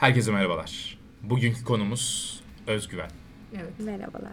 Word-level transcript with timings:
Herkese 0.00 0.32
merhabalar. 0.32 0.98
Bugünkü 1.22 1.64
konumuz 1.64 2.36
özgüven. 2.66 3.10
Evet. 3.54 3.72
Merhabalar. 3.78 4.32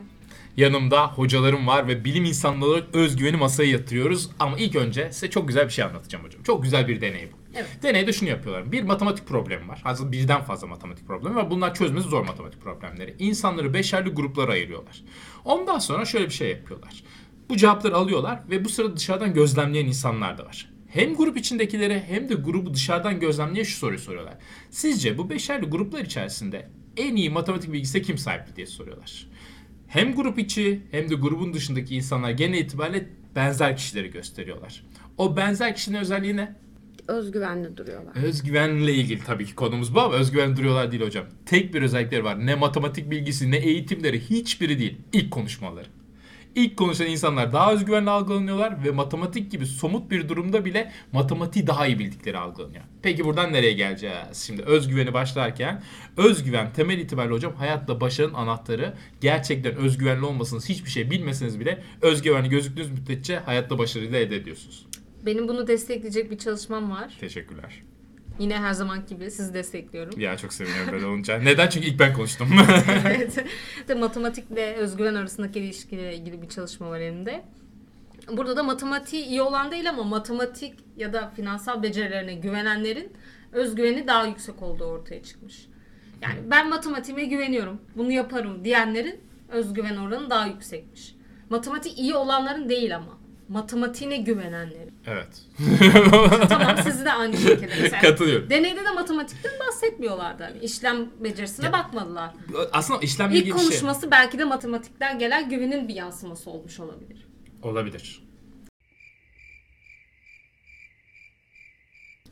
Yanımda 0.57 1.07
hocalarım 1.07 1.67
var 1.67 1.87
ve 1.87 2.05
bilim 2.05 2.25
insanları 2.25 2.69
olarak 2.69 2.95
özgüveni 2.95 3.37
masaya 3.37 3.69
yatırıyoruz. 3.69 4.29
Ama 4.39 4.57
ilk 4.57 4.75
önce 4.75 5.11
size 5.11 5.29
çok 5.29 5.47
güzel 5.47 5.65
bir 5.65 5.69
şey 5.69 5.85
anlatacağım 5.85 6.25
hocam. 6.25 6.43
Çok 6.43 6.63
güzel 6.63 6.87
bir 6.87 7.01
deney 7.01 7.29
bu. 7.33 7.37
Evet. 7.55 7.79
Deneyde 7.83 8.13
şunu 8.13 8.29
yapıyorlar. 8.29 8.71
Bir 8.71 8.83
matematik 8.83 9.27
problemi 9.27 9.67
var. 9.67 9.81
Aslında 9.85 10.11
birden 10.11 10.41
fazla 10.41 10.67
matematik 10.67 11.07
problemi 11.07 11.35
var. 11.35 11.51
Bunlar 11.51 11.73
çözmesi 11.73 12.09
zor 12.09 12.25
matematik 12.25 12.61
problemleri. 12.61 13.15
İnsanları 13.19 13.73
beşerli 13.73 14.09
gruplara 14.09 14.51
ayırıyorlar. 14.51 15.03
Ondan 15.45 15.79
sonra 15.79 16.05
şöyle 16.05 16.25
bir 16.25 16.33
şey 16.33 16.49
yapıyorlar. 16.49 17.03
Bu 17.49 17.57
cevapları 17.57 17.95
alıyorlar 17.95 18.39
ve 18.49 18.65
bu 18.65 18.69
sırada 18.69 18.95
dışarıdan 18.95 19.33
gözlemleyen 19.33 19.85
insanlar 19.85 20.37
da 20.37 20.45
var. 20.45 20.76
Hem 20.87 21.15
grup 21.15 21.37
içindekileri 21.37 22.03
hem 22.07 22.29
de 22.29 22.33
grubu 22.33 22.73
dışarıdan 22.73 23.19
gözlemleyen 23.19 23.63
şu 23.63 23.77
soruyu 23.77 23.99
soruyorlar. 23.99 24.33
Sizce 24.69 25.17
bu 25.17 25.29
beşerli 25.29 25.65
gruplar 25.65 26.01
içerisinde 26.01 26.69
en 26.97 27.15
iyi 27.15 27.29
matematik 27.29 27.73
bilgisine 27.73 28.01
kim 28.01 28.17
sahipti 28.17 28.55
diye 28.55 28.67
soruyorlar. 28.67 29.27
Hem 29.87 30.15
grup 30.15 30.39
içi 30.39 30.81
hem 30.91 31.09
de 31.09 31.15
grubun 31.15 31.53
dışındaki 31.53 31.95
insanlar 31.95 32.31
genel 32.31 32.57
itibariyle 32.57 33.07
benzer 33.35 33.77
kişileri 33.77 34.11
gösteriyorlar. 34.11 34.85
O 35.17 35.37
benzer 35.37 35.75
kişinin 35.75 35.97
özelliği 35.97 36.35
ne? 36.35 36.55
Özgüvenli 37.07 37.77
duruyorlar. 37.77 38.15
Özgüvenle 38.23 38.93
ilgili 38.93 39.23
tabii 39.23 39.45
ki 39.45 39.55
konumuz 39.55 39.95
bu 39.95 40.01
ama 40.01 40.15
özgüven 40.15 40.57
duruyorlar 40.57 40.91
değil 40.91 41.03
hocam. 41.03 41.25
Tek 41.45 41.73
bir 41.73 41.81
özellikleri 41.81 42.23
var. 42.23 42.45
Ne 42.45 42.55
matematik 42.55 43.11
bilgisi 43.11 43.51
ne 43.51 43.57
eğitimleri 43.57 44.19
hiçbiri 44.29 44.79
değil. 44.79 44.97
İlk 45.13 45.31
konuşmaları. 45.31 45.87
İlk 46.57 46.77
konuşan 46.77 47.07
insanlar 47.07 47.53
daha 47.53 47.73
özgüvenli 47.73 48.09
algılanıyorlar 48.09 48.85
ve 48.85 48.91
matematik 48.91 49.51
gibi 49.51 49.65
somut 49.65 50.11
bir 50.11 50.29
durumda 50.29 50.65
bile 50.65 50.91
matematiği 51.11 51.67
daha 51.67 51.87
iyi 51.87 51.99
bildikleri 51.99 52.37
algılanıyor. 52.37 52.83
Peki 53.01 53.25
buradan 53.25 53.53
nereye 53.53 53.73
geleceğiz? 53.73 54.43
Şimdi 54.45 54.61
özgüveni 54.61 55.13
başlarken 55.13 55.83
özgüven 56.17 56.73
temel 56.73 56.97
itibariyle 56.97 57.35
hocam 57.35 57.55
hayatta 57.55 58.01
başarının 58.01 58.33
anahtarı. 58.33 58.93
Gerçekten 59.21 59.75
özgüvenli 59.75 60.25
olmasanız 60.25 60.69
hiçbir 60.69 60.89
şey 60.89 61.11
bilmeseniz 61.11 61.59
bile 61.59 61.83
özgüvenli 62.01 62.49
gözüktüğünüz 62.49 62.91
müddetçe 62.91 63.37
hayatta 63.37 63.77
başarıyı 63.77 64.13
da 64.13 64.17
elde 64.17 64.35
ediyorsunuz. 64.35 64.87
Benim 65.25 65.47
bunu 65.47 65.67
destekleyecek 65.67 66.31
bir 66.31 66.37
çalışmam 66.37 66.91
var. 66.91 67.17
Teşekkürler. 67.19 67.83
Yine 68.39 68.57
her 68.57 68.73
zaman 68.73 69.05
gibi 69.05 69.31
sizi 69.31 69.53
destekliyorum. 69.53 70.19
Ya 70.19 70.37
çok 70.37 70.53
seviniyorum 70.53 70.91
böyle 70.91 71.05
olunca. 71.05 71.39
Neden? 71.39 71.69
Çünkü 71.69 71.87
ilk 71.87 71.99
ben 71.99 72.13
konuştum. 72.13 72.49
evet. 73.05 73.45
De 73.87 73.93
matematikle 73.93 74.73
özgüven 74.73 75.15
arasındaki 75.15 75.59
ilişkiyle 75.59 76.15
ilgili 76.15 76.41
bir 76.41 76.49
çalışma 76.49 76.89
var 76.89 76.99
elimde. 76.99 77.43
Burada 78.31 78.57
da 78.57 78.63
matematiği 78.63 79.25
iyi 79.25 79.41
olan 79.41 79.71
değil 79.71 79.89
ama 79.89 80.03
matematik 80.03 80.73
ya 80.97 81.13
da 81.13 81.31
finansal 81.35 81.83
becerilerine 81.83 82.33
güvenenlerin 82.33 83.11
özgüveni 83.51 84.07
daha 84.07 84.25
yüksek 84.25 84.61
olduğu 84.61 84.85
ortaya 84.85 85.23
çıkmış. 85.23 85.67
Yani 86.21 86.39
ben 86.51 86.69
matematiğime 86.69 87.25
güveniyorum, 87.25 87.81
bunu 87.95 88.11
yaparım 88.11 88.63
diyenlerin 88.65 89.19
özgüven 89.49 89.97
oranı 89.97 90.29
daha 90.29 90.47
yüksekmiş. 90.47 91.15
Matematik 91.49 91.99
iyi 91.99 92.15
olanların 92.15 92.69
değil 92.69 92.95
ama. 92.95 93.17
Matematiğine 93.49 94.17
güvenenlerin. 94.17 94.93
evet. 95.07 95.27
Tamam 96.49 96.75
sizi 96.83 97.05
de 97.05 97.11
aynı 97.13 97.37
şekilde. 97.37 97.73
Mesela 97.81 98.01
Katılıyorum. 98.01 98.49
Deneyde 98.49 98.85
de 98.85 98.91
matematikten 98.91 99.51
bahsetmiyorlardı. 99.67 100.43
Hani 100.43 100.57
işlem 100.59 100.97
becerisine 101.23 101.65
Ya, 101.65 101.73
bakmadılar. 101.73 102.31
Aslında 102.73 102.99
işlemle 102.99 103.35
İlk 103.37 103.43
şey 103.43 103.51
konuşması 103.53 104.11
belki 104.11 104.39
de 104.39 104.43
matematikten 104.45 105.19
gelen 105.19 105.49
güvenin 105.49 105.87
bir 105.87 105.93
yansıması 105.95 106.49
olmuş 106.49 106.79
olabilir. 106.79 107.27
olabilir. 107.61 108.23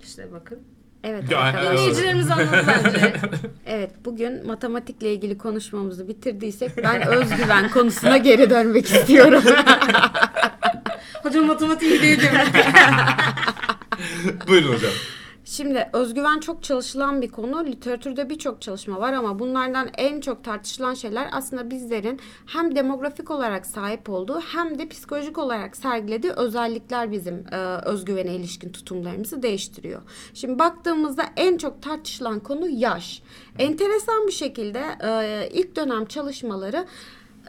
İşte 0.03 0.31
bakın. 0.31 0.59
Evet 1.03 1.31
Ya, 1.31 1.39
arkadaşlar. 1.39 1.71
evet. 1.71 1.79
Dinleyicilerimiz 1.79 2.31
anladı 2.31 2.65
bence. 2.67 3.13
Evet 3.65 3.91
bugün 4.05 4.47
matematikle 4.47 5.13
ilgili 5.13 5.37
konuşmamızı 5.37 6.07
bitirdiysek 6.07 6.77
ben 6.77 7.07
özgüven 7.07 7.69
konusuna 7.69 8.17
geri 8.17 8.49
dönmek 8.49 8.85
istiyorum. 8.85 9.43
Hocam 11.25 11.45
matematik 11.45 11.91
iyi 11.91 12.01
değil 12.01 12.31
mi? 12.31 12.45
Buyurun 14.47 14.73
hocam. 14.73 14.91
Şimdi 15.45 15.89
özgüven 15.93 16.39
çok 16.39 16.63
çalışılan 16.63 17.21
bir 17.21 17.29
konu. 17.29 17.65
Literatürde 17.65 18.29
birçok 18.29 18.61
çalışma 18.61 18.99
var 18.99 19.13
ama 19.13 19.39
bunlardan 19.39 19.89
en 19.97 20.21
çok 20.21 20.43
tartışılan 20.43 20.93
şeyler 20.93 21.29
aslında 21.31 21.69
bizlerin 21.69 22.19
hem 22.45 22.75
demografik 22.75 23.31
olarak 23.31 23.65
sahip 23.65 24.09
olduğu 24.09 24.41
hem 24.41 24.79
de 24.79 24.87
psikolojik 24.87 25.37
olarak 25.37 25.77
sergilediği 25.77 26.33
özellikler 26.33 27.11
bizim 27.11 27.45
e, 27.51 27.57
özgüvene 27.85 28.35
ilişkin 28.35 28.71
tutumlarımızı 28.71 29.43
değiştiriyor. 29.43 30.01
Şimdi 30.33 30.59
baktığımızda 30.59 31.25
en 31.37 31.57
çok 31.57 31.81
tartışılan 31.81 32.39
konu 32.39 32.69
yaş. 32.69 33.21
Enteresan 33.59 34.27
bir 34.27 34.31
şekilde 34.31 34.83
e, 35.03 35.49
ilk 35.53 35.75
dönem 35.75 36.05
çalışmaları 36.05 36.85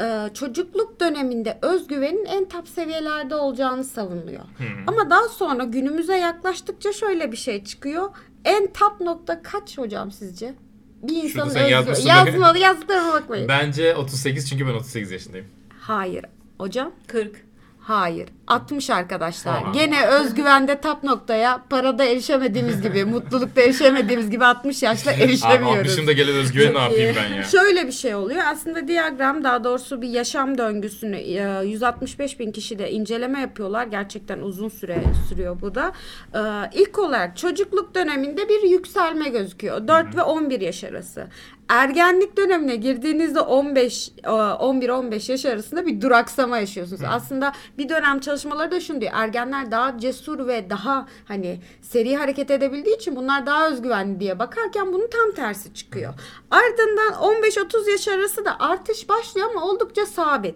e, 0.00 0.34
çocukluk 0.34 1.00
döneminde 1.00 1.58
özgüvenin 1.62 2.24
en 2.24 2.48
top 2.48 2.68
seviyelerde 2.68 3.34
olacağını 3.34 3.84
savunuyor. 3.84 4.44
Ama 4.86 5.10
daha 5.10 5.28
sonra 5.28 5.64
günümüze 5.64 6.16
yaklaştıkça 6.16 6.92
şöyle 6.92 7.32
bir 7.32 7.36
şey 7.36 7.64
çıkıyor. 7.64 8.10
En 8.44 8.72
top 8.72 9.00
nokta 9.00 9.42
kaç 9.42 9.78
hocam 9.78 10.10
sizce? 10.10 10.54
Bir 11.02 11.22
insanın 11.22 11.50
özgü- 11.54 11.70
yazmalı 12.08 12.58
yazdıklarıma 12.58 13.12
bakmayın. 13.12 13.48
Bence 13.48 13.96
38 13.96 14.50
çünkü 14.50 14.66
ben 14.66 14.72
38 14.74 15.10
yaşındayım. 15.10 15.46
Hayır. 15.80 16.24
Hocam? 16.58 16.92
40. 17.06 17.45
Hayır. 17.86 18.28
60 18.46 18.90
arkadaşlar. 18.90 19.58
Tamam. 19.58 19.72
Gene 19.72 20.06
özgüvende 20.06 20.80
tap 20.80 21.04
noktaya 21.04 21.62
parada 21.70 22.04
erişemediğimiz 22.04 22.82
gibi, 22.82 23.04
mutlulukta 23.14 23.60
erişemediğimiz 23.60 24.30
gibi 24.30 24.44
60 24.44 24.82
yaşta 24.82 25.10
Abi 25.10 25.20
erişemiyoruz. 25.20 25.98
60'ımda 25.98 26.12
gelen 26.12 26.34
özgüveni 26.34 26.74
ne 26.74 26.78
yapayım 26.78 27.16
ben 27.16 27.34
ya? 27.34 27.42
Şöyle 27.42 27.86
bir 27.86 27.92
şey 27.92 28.14
oluyor. 28.14 28.42
Aslında 28.46 28.88
diyagram 28.88 29.44
daha 29.44 29.64
doğrusu 29.64 30.02
bir 30.02 30.08
yaşam 30.08 30.58
döngüsünü 30.58 31.16
e, 31.16 31.64
165 31.64 32.40
bin 32.40 32.52
kişi 32.52 32.78
de 32.78 32.90
inceleme 32.90 33.40
yapıyorlar. 33.40 33.86
Gerçekten 33.86 34.38
uzun 34.38 34.68
süre 34.68 35.02
sürüyor 35.28 35.60
bu 35.60 35.74
da. 35.74 35.92
E, 36.34 36.40
İlk 36.80 36.98
olarak 36.98 37.36
çocukluk 37.36 37.94
döneminde 37.94 38.48
bir 38.48 38.62
yükselme 38.70 39.28
gözüküyor. 39.28 39.88
4 39.88 40.16
ve 40.16 40.22
11 40.22 40.60
yaş 40.60 40.84
arası. 40.84 41.26
Ergenlik 41.68 42.36
dönemine 42.36 42.76
girdiğinizde 42.76 43.40
15 43.40 44.08
e, 44.24 44.28
11-15 44.28 45.32
yaş 45.32 45.44
arasında 45.44 45.86
bir 45.86 46.00
duraksama 46.00 46.58
yaşıyorsunuz. 46.58 47.02
Aslında 47.08 47.52
bir 47.78 47.88
dönem 47.88 48.20
çalışmaları 48.20 48.70
da 48.70 48.80
şunu 48.80 49.00
diyor. 49.00 49.12
Ergenler 49.14 49.70
daha 49.70 49.98
cesur 49.98 50.46
ve 50.46 50.70
daha 50.70 51.06
hani 51.24 51.60
seri 51.82 52.16
hareket 52.16 52.50
edebildiği 52.50 52.96
için 52.96 53.16
bunlar 53.16 53.46
daha 53.46 53.68
özgüvenli 53.68 54.20
diye 54.20 54.38
bakarken 54.38 54.92
bunun 54.92 55.08
tam 55.10 55.32
tersi 55.32 55.74
çıkıyor. 55.74 56.14
Ardından 56.50 57.12
15-30 57.12 57.90
yaş 57.90 58.08
arası 58.08 58.44
da 58.44 58.60
artış 58.60 59.08
başlıyor 59.08 59.48
ama 59.50 59.64
oldukça 59.64 60.06
sabit. 60.06 60.54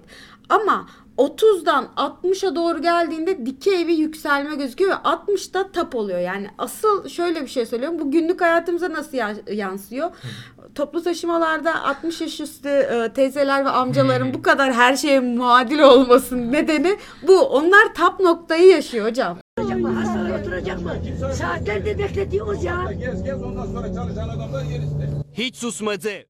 Ama 0.48 0.88
30'dan 1.20 1.88
60'a 1.96 2.54
doğru 2.54 2.82
geldiğinde 2.82 3.46
dikey 3.46 3.88
bir 3.88 3.98
yükselme 3.98 4.54
gözüküyor 4.56 4.90
ve 4.90 4.94
60'da 4.94 5.72
tap 5.72 5.94
oluyor. 5.94 6.18
Yani 6.18 6.46
asıl 6.58 7.08
şöyle 7.08 7.42
bir 7.42 7.46
şey 7.46 7.66
söylüyorum. 7.66 7.98
Bu 7.98 8.10
günlük 8.10 8.40
hayatımıza 8.40 8.90
nasıl 8.92 9.16
ya- 9.16 9.36
yansıyor? 9.52 10.10
Toplu 10.74 11.02
taşımalarda 11.02 11.84
60 11.84 12.20
yaş 12.20 12.40
üstü 12.40 12.68
e, 12.68 13.12
teyzeler 13.14 13.64
ve 13.64 13.68
amcaların 13.68 14.34
bu 14.34 14.42
kadar 14.42 14.72
her 14.72 14.96
şeye 14.96 15.20
muadil 15.20 15.78
olmasının 15.78 16.52
nedeni 16.52 16.96
bu. 17.28 17.40
Onlar 17.40 17.94
tap 17.94 18.20
noktayı 18.20 18.68
yaşıyor 18.68 19.06
hocam. 19.08 19.38
Oturacak 19.58 19.80
mı? 19.80 19.94
Oturacak 20.40 20.80
mı? 20.82 20.92
Saatlerdir 21.34 21.98
bekletiyoruz 21.98 22.64
ya. 22.64 22.92
Gez 22.98 23.22
gez 23.24 23.42
ondan 23.42 23.66
sonra 23.66 23.94
çalışan 23.94 24.28
adamlar 24.28 24.62
yer 24.64 24.80
iste. 24.80 25.19
Hiç 25.40 25.56
susmadı. 25.56 26.10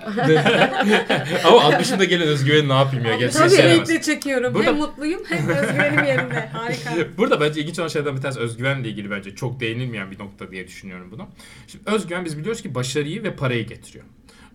Ama 1.45 1.59
60'ımda 1.59 2.05
gelen 2.05 2.29
özgüveni 2.29 2.69
ne 2.69 2.73
yapayım 2.73 3.05
ya? 3.05 3.17
Gerçekten 3.17 3.49
Tabii 3.49 3.57
şey 3.57 3.67
renkli 3.67 4.03
çekiyorum. 4.03 4.55
Burada- 4.55 4.67
Hem 4.67 4.77
mutluyum 4.77 5.23
hem 5.29 5.49
özgüvenim 5.49 6.05
yerinde. 6.05 6.49
Harika. 6.53 6.91
Burada 7.19 7.41
bence 7.41 7.61
ilginç 7.61 7.79
olan 7.79 7.89
şeylerden 7.89 8.17
bir 8.17 8.23
tanesi 8.23 8.41
özgüvenle 8.41 8.89
ilgili 8.89 9.11
bence 9.11 9.35
çok 9.35 9.61
değinilmeyen 9.61 10.11
bir 10.11 10.19
nokta 10.19 10.51
diye 10.51 10.67
düşünüyorum 10.67 11.09
bunu. 11.11 11.27
Şimdi 11.67 11.85
özgüven 11.91 12.25
biz 12.25 12.39
biliyoruz 12.39 12.63
ki 12.63 12.75
başarıyı 12.75 13.23
ve 13.23 13.37
parayı 13.37 13.67
getiriyor. 13.67 14.05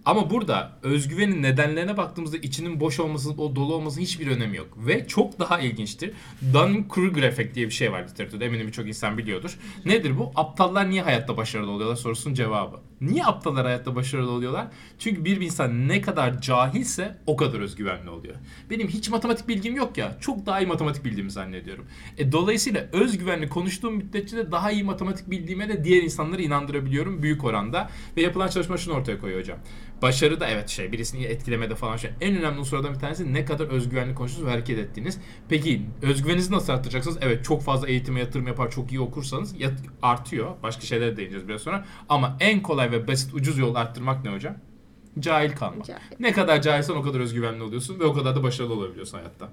Ama 0.06 0.30
burada 0.30 0.72
özgüvenin 0.84 1.44
nedenlerine 1.44 1.98
baktığımızda 1.98 2.38
içinin 2.38 2.80
boş 2.80 3.00
olmasının, 3.00 3.38
o 3.38 3.56
dolu 3.56 3.75
olmasının 3.75 4.04
hiçbir 4.04 4.28
önemi 4.28 4.58
yok. 4.58 4.68
Ve 4.78 5.08
çok 5.08 5.40
daha 5.40 5.60
ilginçtir. 5.60 6.12
Dunning-Kruger 6.54 7.25
efekt 7.25 7.56
diye 7.56 7.66
bir 7.66 7.72
şey 7.72 7.92
var 7.92 8.04
literatürde. 8.04 8.46
Eminim 8.46 8.68
birçok 8.68 8.88
insan 8.88 9.18
biliyordur. 9.18 9.58
Nedir 9.86 10.18
bu? 10.18 10.31
Aptallar 10.36 10.90
niye 10.90 11.01
hayatta 11.01 11.38
başarılı 11.38 11.72
oluyorlar 11.72 11.96
sorusunun 11.96 12.34
cevabı. 12.36 12.80
Niye 13.01 13.25
aptallar 13.25 13.65
hayatta 13.65 13.95
başarılı 13.95 14.31
oluyorlar? 14.31 14.68
Çünkü 15.00 15.25
bir 15.25 15.42
insan 15.42 15.88
ne 15.88 16.01
kadar 16.01 16.42
cahilse 16.42 17.18
o 17.25 17.36
kadar 17.36 17.59
özgüvenli 17.59 18.09
oluyor. 18.09 18.36
Benim 18.69 18.88
hiç 18.88 19.09
matematik 19.09 19.47
bilgim 19.47 19.75
yok 19.75 19.97
ya. 19.97 20.18
Çok 20.21 20.45
daha 20.45 20.62
iyi 20.62 20.68
matematik 20.68 21.06
bildiğimi 21.06 21.31
zannediyorum. 21.31 21.86
E, 22.18 22.31
dolayısıyla 22.31 22.88
özgüvenli 22.94 23.50
konuştuğum 23.50 23.94
müddetçe 23.94 24.38
de 24.38 24.51
daha 24.51 24.71
iyi 24.71 24.83
matematik 24.83 25.31
bildiğime 25.31 25.69
de 25.69 25.83
diğer 25.83 26.03
insanları 26.03 26.42
inandırabiliyorum 26.42 27.24
büyük 27.24 27.44
oranda. 27.44 27.89
Ve 28.18 28.21
yapılan 28.21 28.47
çalışma 28.47 28.77
şunu 28.77 28.94
ortaya 28.94 29.19
koyuyor 29.19 29.41
hocam. 29.41 29.57
Başarı 30.01 30.39
da 30.39 30.48
evet 30.48 30.69
şey 30.69 30.91
birisini 30.91 31.24
etkilemede 31.24 31.75
falan 31.75 31.98
şey. 31.98 32.12
En 32.21 32.38
önemli 32.38 32.59
unsurlardan 32.59 32.94
bir 32.94 33.00
tanesi 33.00 33.33
ne 33.33 33.45
kadar 33.45 33.68
özgüvenli 33.68 34.15
konuştunuz 34.15 34.48
ve 34.48 34.51
hareket 34.51 34.80
ettiğiniz. 34.80 35.19
Peki 35.50 35.81
özgüveninizi 36.01 36.51
nasıl 36.51 36.74
arttıracaksınız? 36.74 37.18
Evet 37.21 37.45
çok 37.45 37.63
fazla 37.63 37.88
eğitime 37.88 38.19
yatırım 38.19 38.48
yapar 38.48 38.71
çok 38.71 38.91
iyi 38.91 39.00
okursanız 39.00 39.56
artıyor. 40.01 40.51
Başka 40.63 40.81
şeylere 40.81 41.12
de 41.12 41.18
değineceğiz 41.18 41.48
biraz 41.48 41.62
sonra. 41.62 41.86
Ama 42.09 42.38
en 42.39 42.62
kolay 42.62 42.85
kolay 42.86 43.02
ve 43.02 43.08
basit 43.08 43.34
ucuz 43.34 43.58
yol 43.58 43.76
arttırmak 43.76 44.24
ne 44.26 44.32
hocam? 44.32 44.56
Cahil 45.20 45.52
kalma. 45.52 45.84
Cahil. 45.84 46.16
Ne 46.20 46.32
kadar 46.32 46.62
cahilsen 46.62 46.94
o 46.96 47.02
kadar 47.02 47.20
özgüvenli 47.20 47.64
oluyorsun 47.64 48.00
ve 48.00 48.04
o 48.06 48.14
kadar 48.14 48.36
da 48.36 48.44
başarılı 48.44 48.74
olabiliyorsun 48.74 49.18
hayatta. 49.18 49.50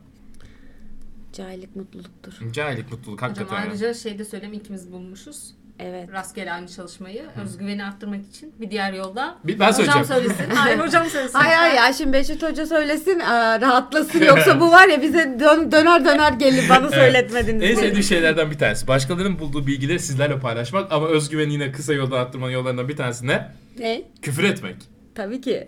Cahillik 1.32 1.76
mutluluktur. 1.76 2.52
Cahillik 2.52 2.92
mutluluk 2.92 3.18
Hocam 3.22 3.28
hakikaten. 3.30 3.56
yani. 3.56 3.68
ayrıca 3.68 3.94
şey 3.94 4.18
de 4.18 4.24
söyleyeyim 4.24 4.54
ikimiz 4.54 4.92
bulmuşuz. 4.92 5.54
Evet. 5.78 6.12
Rastgele 6.12 6.52
aynı 6.52 6.68
çalışmayı. 6.68 7.22
Özgüveni 7.44 7.84
arttırmak 7.84 8.20
için 8.34 8.54
bir 8.60 8.70
diğer 8.70 8.92
yolda. 8.92 9.34
Bir- 9.44 9.58
ben 9.58 9.72
hocam 9.72 9.74
söyleyeceğim. 10.04 10.06
söylesin. 10.06 10.50
Hayır 10.54 10.78
hocam 10.78 11.06
söylesin. 11.06 11.38
Hayır 11.38 11.56
hayır 11.56 11.74
ya 11.74 11.92
şimdi 11.92 12.12
Beşit 12.12 12.42
Hoca 12.42 12.66
söylesin 12.66 13.20
aa, 13.20 13.60
rahatlasın 13.60 14.20
yoksa 14.24 14.60
bu 14.60 14.70
var 14.70 14.88
ya 14.88 15.02
bize 15.02 15.36
dön- 15.40 15.72
döner 15.72 16.04
döner 16.04 16.32
gelir 16.32 16.68
bana 16.68 16.78
Evet. 16.86 16.94
söyletmediniz. 16.94 17.62
En 17.70 17.74
sevdiğim 17.74 18.02
şeylerden 18.02 18.50
bir 18.50 18.58
tanesi. 18.58 18.88
Başkalarının 18.88 19.38
bulduğu 19.38 19.66
bilgileri 19.66 19.98
sizlerle 19.98 20.38
paylaşmak 20.38 20.92
ama 20.92 21.06
özgüveni 21.08 21.52
yine 21.52 21.72
kısa 21.72 21.92
yoldan 21.92 22.16
arttırmanın 22.18 22.52
yollarından 22.52 22.88
bir 22.88 22.96
tanesi 22.96 23.26
ne? 23.26 23.48
Ne? 23.78 24.02
Küfür 24.22 24.44
etmek. 24.44 24.76
Tabii 25.14 25.40
ki. 25.40 25.66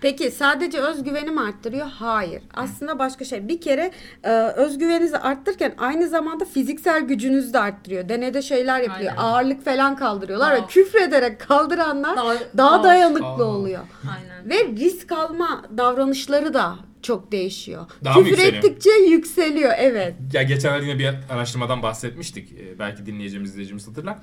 Peki 0.00 0.30
sadece 0.30 0.78
özgüveni 0.80 1.30
mi 1.30 1.40
arttırıyor? 1.40 1.86
Hayır. 1.86 2.42
Aslında 2.54 2.98
başka 2.98 3.24
şey. 3.24 3.48
Bir 3.48 3.60
kere 3.60 3.90
e, 4.24 4.30
özgüveninizi 4.32 5.18
arttırırken 5.18 5.74
aynı 5.78 6.08
zamanda 6.08 6.44
fiziksel 6.44 7.00
gücünüzü 7.02 7.52
de 7.52 7.58
arttırıyor. 7.58 8.08
Deneyde 8.08 8.42
şeyler 8.42 8.80
yapılıyor. 8.80 9.12
Aynen. 9.16 9.22
Ağırlık 9.22 9.64
falan 9.64 9.96
kaldırıyorlar 9.96 10.52
Aa. 10.52 10.54
ve 10.56 10.66
küfrederek 10.68 11.40
kaldıranlar 11.40 12.16
daha, 12.16 12.34
Daha- 12.56 12.84
dayanıklı 12.84 13.26
Aa. 13.26 13.42
oluyor. 13.44 13.82
Aynen. 14.16 14.50
Ve 14.50 14.84
risk 14.84 15.12
alma 15.12 15.64
davranışları 15.76 16.54
da 16.54 16.76
çok 17.02 17.32
değişiyor. 17.32 17.86
Daha 18.04 18.14
Küfür 18.18 18.28
yükseliyor? 18.30 18.64
ettikçe 18.64 18.90
yükseliyor. 18.90 19.72
Evet. 19.76 20.14
Ya 20.32 20.42
geçenlerde 20.42 20.86
yine 20.86 20.98
bir 20.98 21.10
araştırmadan 21.30 21.82
bahsetmiştik. 21.82 22.52
Ee, 22.52 22.78
belki 22.78 23.06
dinleyeceğimiz 23.06 23.50
izleyicimiz 23.50 23.88
hatırlar. 23.88 24.18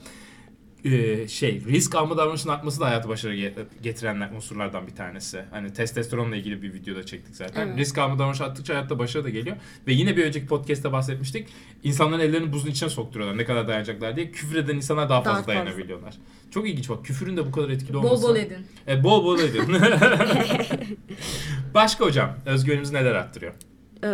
Ee, 0.85 1.27
şey 1.27 1.61
risk 1.65 1.95
alma 1.95 2.17
davranışının 2.17 2.53
artması 2.53 2.79
da 2.81 2.85
hayatı 2.85 3.09
başarı 3.09 3.35
ge- 3.35 3.51
getiren 3.83 4.29
unsurlardan 4.35 4.87
bir 4.87 4.95
tanesi. 4.95 5.43
Hani 5.51 5.73
testosteronla 5.73 6.35
ilgili 6.35 6.61
bir 6.61 6.73
videoda 6.73 7.05
çektik 7.05 7.35
zaten. 7.35 7.67
Evet. 7.67 7.77
Risk 7.77 7.97
alma 7.97 8.19
davranışı 8.19 8.43
arttıkça 8.43 8.73
hayatta 8.73 8.99
başarı 8.99 9.23
da 9.23 9.29
geliyor. 9.29 9.57
Ve 9.87 9.93
yine 9.93 10.17
bir 10.17 10.25
önceki 10.25 10.47
podcast'te 10.47 10.91
bahsetmiştik. 10.91 11.47
İnsanların 11.83 12.19
ellerini 12.21 12.51
buzun 12.53 12.69
içine 12.71 12.89
sokturuyorlar 12.89 13.37
ne 13.37 13.45
kadar 13.45 13.67
dayanacaklar 13.67 14.15
diye. 14.15 14.31
Küfür 14.31 14.55
eden 14.55 14.75
insanlar 14.75 15.09
daha 15.09 15.21
fazla 15.21 15.31
Daha 15.37 15.43
fazla. 15.43 15.53
dayanabiliyorlar. 15.53 16.13
Çok 16.51 16.69
ilginç 16.69 16.89
bak 16.89 17.05
küfürün 17.05 17.37
de 17.37 17.45
bu 17.47 17.51
kadar 17.51 17.69
etkili 17.69 17.93
Bol 17.93 18.03
olması. 18.03 18.23
bol 18.27 18.35
edin. 18.35 18.57
E, 18.87 19.03
bol 19.03 19.23
bol 19.25 19.39
edin. 19.39 19.61
Başka 21.73 22.05
hocam 22.05 22.35
özgüvenimizi 22.45 22.93
neler 22.93 23.15
arttırıyor? 23.15 23.53
e, 24.03 24.07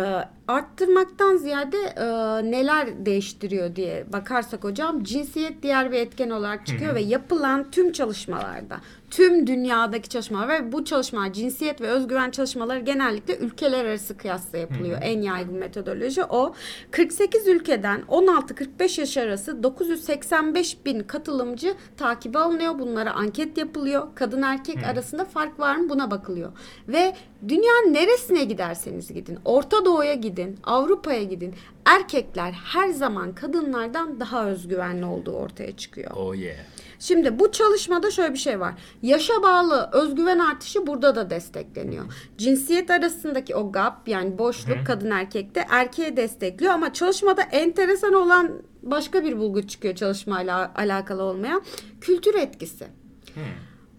arttırmaktan 0.48 1.36
ziyade 1.36 1.76
e, 1.76 2.04
neler 2.50 3.06
değiştiriyor 3.06 3.76
diye 3.76 4.06
bakarsak 4.12 4.64
hocam 4.64 5.04
cinsiyet 5.04 5.62
diğer 5.62 5.92
bir 5.92 5.96
etken 5.96 6.30
olarak 6.30 6.66
çıkıyor 6.66 6.94
ve 6.94 7.00
yapılan 7.00 7.70
tüm 7.70 7.92
çalışmalarda 7.92 8.80
tüm 9.10 9.46
dünyadaki 9.46 10.08
çalışmalar 10.08 10.48
ve 10.48 10.72
bu 10.72 10.84
çalışmalar 10.84 11.32
cinsiyet 11.32 11.80
ve 11.80 11.86
özgüven 11.86 12.30
çalışmaları 12.30 12.80
genellikle 12.80 13.36
ülkeler 13.36 13.84
arası 13.84 14.16
kıyasla 14.16 14.58
yapılıyor. 14.58 14.98
En 15.02 15.22
yaygın 15.22 15.54
metodoloji 15.54 16.24
o. 16.24 16.54
48 16.90 17.48
ülkeden 17.48 18.00
16-45 18.00 19.00
yaş 19.00 19.16
arası 19.16 19.62
985 19.62 20.86
bin 20.86 21.00
katılımcı 21.00 21.74
takibe 21.96 22.38
alınıyor. 22.38 22.78
Bunlara 22.78 23.12
anket 23.12 23.58
yapılıyor. 23.58 24.08
Kadın 24.14 24.42
erkek 24.42 24.86
arasında 24.86 25.24
fark 25.24 25.60
var 25.60 25.76
mı 25.76 25.88
buna 25.88 26.10
bakılıyor. 26.10 26.52
Ve 26.88 27.14
dünyanın 27.48 27.94
neresine 27.94 28.44
giderseniz 28.44 29.12
gidin. 29.12 29.38
Orta 29.44 29.84
Doğu'ya 29.84 30.14
gidin. 30.14 30.37
Avrupa'ya 30.64 31.22
gidin. 31.22 31.54
Erkekler 31.84 32.52
her 32.52 32.88
zaman 32.88 33.34
kadınlardan 33.34 34.20
daha 34.20 34.46
özgüvenli 34.46 35.04
olduğu 35.04 35.32
ortaya 35.32 35.76
çıkıyor. 35.76 36.10
Oh 36.16 36.34
yeah. 36.34 36.56
Şimdi 36.98 37.38
bu 37.38 37.52
çalışmada 37.52 38.10
şöyle 38.10 38.32
bir 38.32 38.38
şey 38.38 38.60
var. 38.60 38.74
Yaşa 39.02 39.42
bağlı 39.42 39.90
özgüven 39.92 40.38
artışı 40.38 40.86
burada 40.86 41.16
da 41.16 41.30
destekleniyor. 41.30 42.04
Cinsiyet 42.38 42.90
arasındaki 42.90 43.54
o 43.54 43.72
gap 43.72 44.08
yani 44.08 44.38
boşluk 44.38 44.86
kadın 44.86 45.10
erkekte 45.10 45.66
erkeğe 45.70 46.16
destekliyor 46.16 46.72
ama 46.72 46.92
çalışmada 46.92 47.42
enteresan 47.42 48.12
olan 48.12 48.62
başka 48.82 49.24
bir 49.24 49.38
bulgu 49.38 49.66
çıkıyor 49.66 49.94
çalışmayla 49.94 50.72
alakalı 50.76 51.22
olmayan 51.22 51.62
kültür 52.00 52.34
etkisi. 52.34 52.86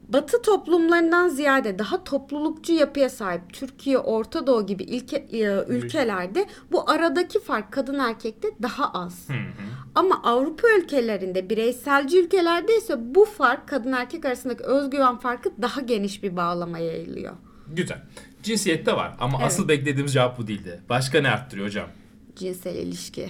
Batı 0.09 0.41
toplumlarından 0.41 1.27
ziyade 1.29 1.79
daha 1.79 2.03
toplulukçu 2.03 2.73
yapıya 2.73 3.09
sahip 3.09 3.53
Türkiye, 3.53 3.97
Orta 3.97 4.47
Doğu 4.47 4.65
gibi 4.65 4.83
ilke, 4.83 5.17
e, 5.17 5.65
ülkelerde 5.67 6.45
bu 6.71 6.89
aradaki 6.89 7.39
fark 7.39 7.71
kadın 7.73 7.99
erkekte 7.99 8.47
daha 8.61 8.91
az. 8.93 9.27
Ama 9.95 10.21
Avrupa 10.23 10.67
ülkelerinde, 10.79 11.49
bireyselci 11.49 12.19
ülkelerde 12.19 12.77
ise 12.77 13.15
bu 13.15 13.25
fark 13.25 13.67
kadın 13.67 13.91
erkek 13.91 14.25
arasındaki 14.25 14.63
özgüven 14.63 15.17
farkı 15.17 15.49
daha 15.61 15.81
geniş 15.81 16.23
bir 16.23 16.35
bağlama 16.37 16.79
yayılıyor. 16.79 17.33
Güzel. 17.67 18.01
Cinsiyette 18.43 18.93
var 18.93 19.15
ama 19.19 19.37
Evet. 19.37 19.47
asıl 19.47 19.67
beklediğimiz 19.67 20.13
cevap 20.13 20.37
bu 20.37 20.47
değildi. 20.47 20.81
Başka 20.89 21.21
ne 21.21 21.29
arttırıyor 21.29 21.67
hocam? 21.67 21.87
Cinsel 22.35 22.75
ilişki. 22.75 23.29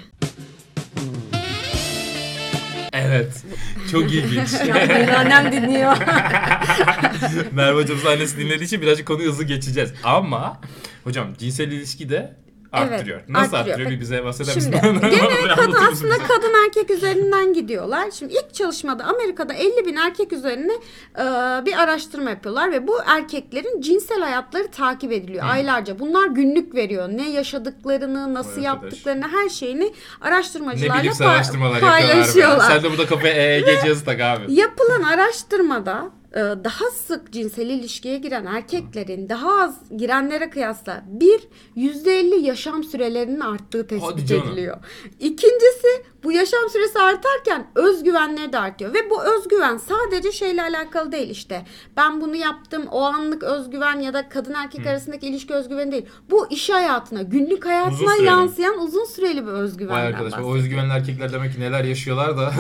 Evet. 3.07 3.43
Çok 3.91 4.11
ilginç. 4.11 4.49
Benim 4.89 5.15
annem 5.15 5.51
dinliyor. 5.51 5.97
Merve 7.51 7.81
hocamız 7.81 8.05
annesi 8.05 8.37
dinlediği 8.37 8.65
için 8.65 8.81
birazcık 8.81 9.07
konuyu 9.07 9.29
hızlı 9.31 9.43
geçeceğiz. 9.43 9.93
Ama 10.03 10.61
hocam 11.03 11.27
cinsel 11.39 11.71
ilişki 11.71 12.09
de 12.09 12.35
arttırıyor. 12.71 13.17
Evet, 13.19 13.29
Nasıl 13.29 13.43
arttırıyor. 13.55 13.67
arttırıyor? 13.67 13.91
Bir 13.91 13.99
bize 14.01 14.23
bahseder 14.25 14.51
Şimdi 14.53 14.69
gene 15.01 15.55
kadın 15.55 15.71
aslında 15.91 16.15
bize? 16.15 16.23
kadın 16.27 16.51
erkek 16.65 16.89
üzerinden 16.89 17.53
gidiyorlar. 17.53 18.11
Şimdi 18.11 18.33
ilk 18.33 18.53
çalışmada 18.53 19.03
Amerika'da 19.03 19.53
50 19.53 19.85
bin 19.85 19.95
erkek 19.95 20.33
üzerine 20.33 20.73
e, 21.15 21.23
bir 21.65 21.73
araştırma 21.83 22.29
yapıyorlar 22.29 22.71
ve 22.71 22.87
bu 22.87 22.97
erkeklerin 23.05 23.81
cinsel 23.81 24.19
hayatları 24.21 24.67
takip 24.71 25.11
ediliyor 25.11 25.45
aylarca. 25.45 25.99
Bunlar 25.99 26.27
günlük 26.27 26.75
veriyor. 26.75 27.09
Ne 27.09 27.29
yaşadıklarını, 27.29 28.33
nasıl 28.33 28.61
yaptıklarını, 28.61 29.27
her 29.27 29.49
şeyini 29.49 29.83
Ne 29.83 29.91
araştırmacılarla 30.27 31.01
bilimsel 31.03 31.27
pa- 31.27 31.29
araştırmalar 31.29 31.79
paylaşıyorlar. 31.79 32.59
Sen 32.71 32.83
de 32.83 32.91
burada 32.91 33.05
kafaya 33.05 33.33
EEG 33.33 33.65
cihazı 33.83 34.05
tak 34.05 34.21
abi. 34.21 34.53
Yapılan 34.53 35.03
araştırmada 35.03 36.09
daha 36.35 36.85
sık 37.07 37.33
cinsel 37.33 37.69
ilişkiye 37.69 38.17
giren 38.17 38.45
erkeklerin 38.45 39.29
daha 39.29 39.61
az 39.63 39.75
girenlere 39.97 40.49
kıyasla 40.49 41.03
bir 41.07 41.41
yüzde 41.75 42.19
elli 42.19 42.45
yaşam 42.45 42.83
sürelerinin 42.83 43.39
arttığı 43.39 43.87
tespit 43.87 44.31
ediliyor. 44.31 44.77
İkincisi 45.19 45.87
bu 46.23 46.31
yaşam 46.31 46.69
süresi 46.73 46.99
artarken 46.99 47.67
özgüvenleri 47.75 48.53
de 48.53 48.59
artıyor 48.59 48.93
ve 48.93 49.09
bu 49.09 49.23
özgüven 49.23 49.77
sadece 49.77 50.31
şeyle 50.31 50.61
alakalı 50.61 51.11
değil 51.11 51.29
işte 51.29 51.65
ben 51.97 52.21
bunu 52.21 52.35
yaptım 52.35 52.85
o 52.91 53.01
anlık 53.03 53.43
özgüven 53.43 53.99
ya 53.99 54.13
da 54.13 54.29
kadın 54.29 54.53
erkek 54.53 54.87
arasındaki 54.87 55.27
ilişki 55.27 55.53
özgüveni 55.53 55.91
değil. 55.91 56.05
Bu 56.29 56.47
iş 56.49 56.69
hayatına 56.69 57.21
günlük 57.21 57.65
hayatına 57.65 58.11
süreli. 58.13 58.25
yansıyan 58.25 58.79
uzun 58.79 59.05
süreli 59.05 59.47
bir 59.47 59.51
Vay 59.51 59.61
özgüvenden 59.61 60.05
arkadaş 60.05 60.33
o 60.33 60.35
bahsediyor. 60.35 60.55
özgüvenli 60.57 60.91
erkekler 60.93 61.33
demek 61.33 61.53
ki 61.53 61.59
neler 61.59 61.83
yaşıyorlar 61.83 62.37
da 62.37 62.51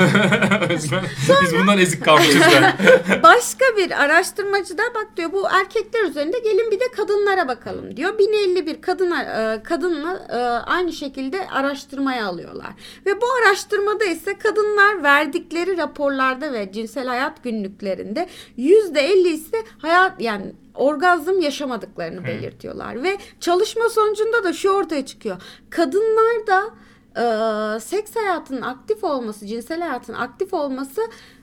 özgüven. 0.69 1.03
Biz 1.43 1.53
bundan 1.59 1.77
ezik 1.77 2.05
kalmışız 2.05 2.35
be. 2.41 2.73
Başka 3.23 3.58
bir 3.77 4.03
araştırmacı 4.03 4.77
da 4.77 4.83
bak 4.95 5.07
diyor 5.17 5.31
bu 5.33 5.47
erkekler 5.49 6.03
üzerinde 6.03 6.39
gelin 6.39 6.71
bir 6.71 6.79
de 6.79 6.91
kadınlara 6.95 7.47
bakalım 7.47 7.97
diyor. 7.97 8.17
1051 8.17 8.81
kadın 8.81 9.11
e, 9.11 9.63
kadınla 9.63 10.27
e, 10.29 10.35
aynı 10.69 10.93
şekilde 10.93 11.47
araştırmaya 11.47 12.27
alıyorlar. 12.27 12.73
Ve 13.05 13.21
bu 13.21 13.25
araştırmada 13.41 14.05
ise 14.05 14.37
kadınlar 14.37 15.03
verdikleri 15.03 15.77
raporlarda 15.77 16.53
ve 16.53 16.71
cinsel 16.71 17.07
hayat 17.07 17.43
günlüklerinde 17.43 18.27
%50 18.57 19.27
ise 19.27 19.57
hayat 19.77 20.21
yani 20.21 20.53
orgazm 20.75 21.39
yaşamadıklarını 21.39 22.23
belirtiyorlar 22.23 23.03
ve 23.03 23.17
çalışma 23.39 23.89
sonucunda 23.89 24.43
da 24.43 24.53
şu 24.53 24.69
ortaya 24.69 25.05
çıkıyor. 25.05 25.41
Kadınlar 25.69 26.47
da 26.47 26.63
e, 27.15 27.79
seks 27.79 28.15
hayatının 28.15 28.61
aktif 28.61 29.03
olması, 29.03 29.47
cinsel 29.47 29.81
hayatın 29.81 30.13
aktif 30.13 30.53
olması 30.53 31.01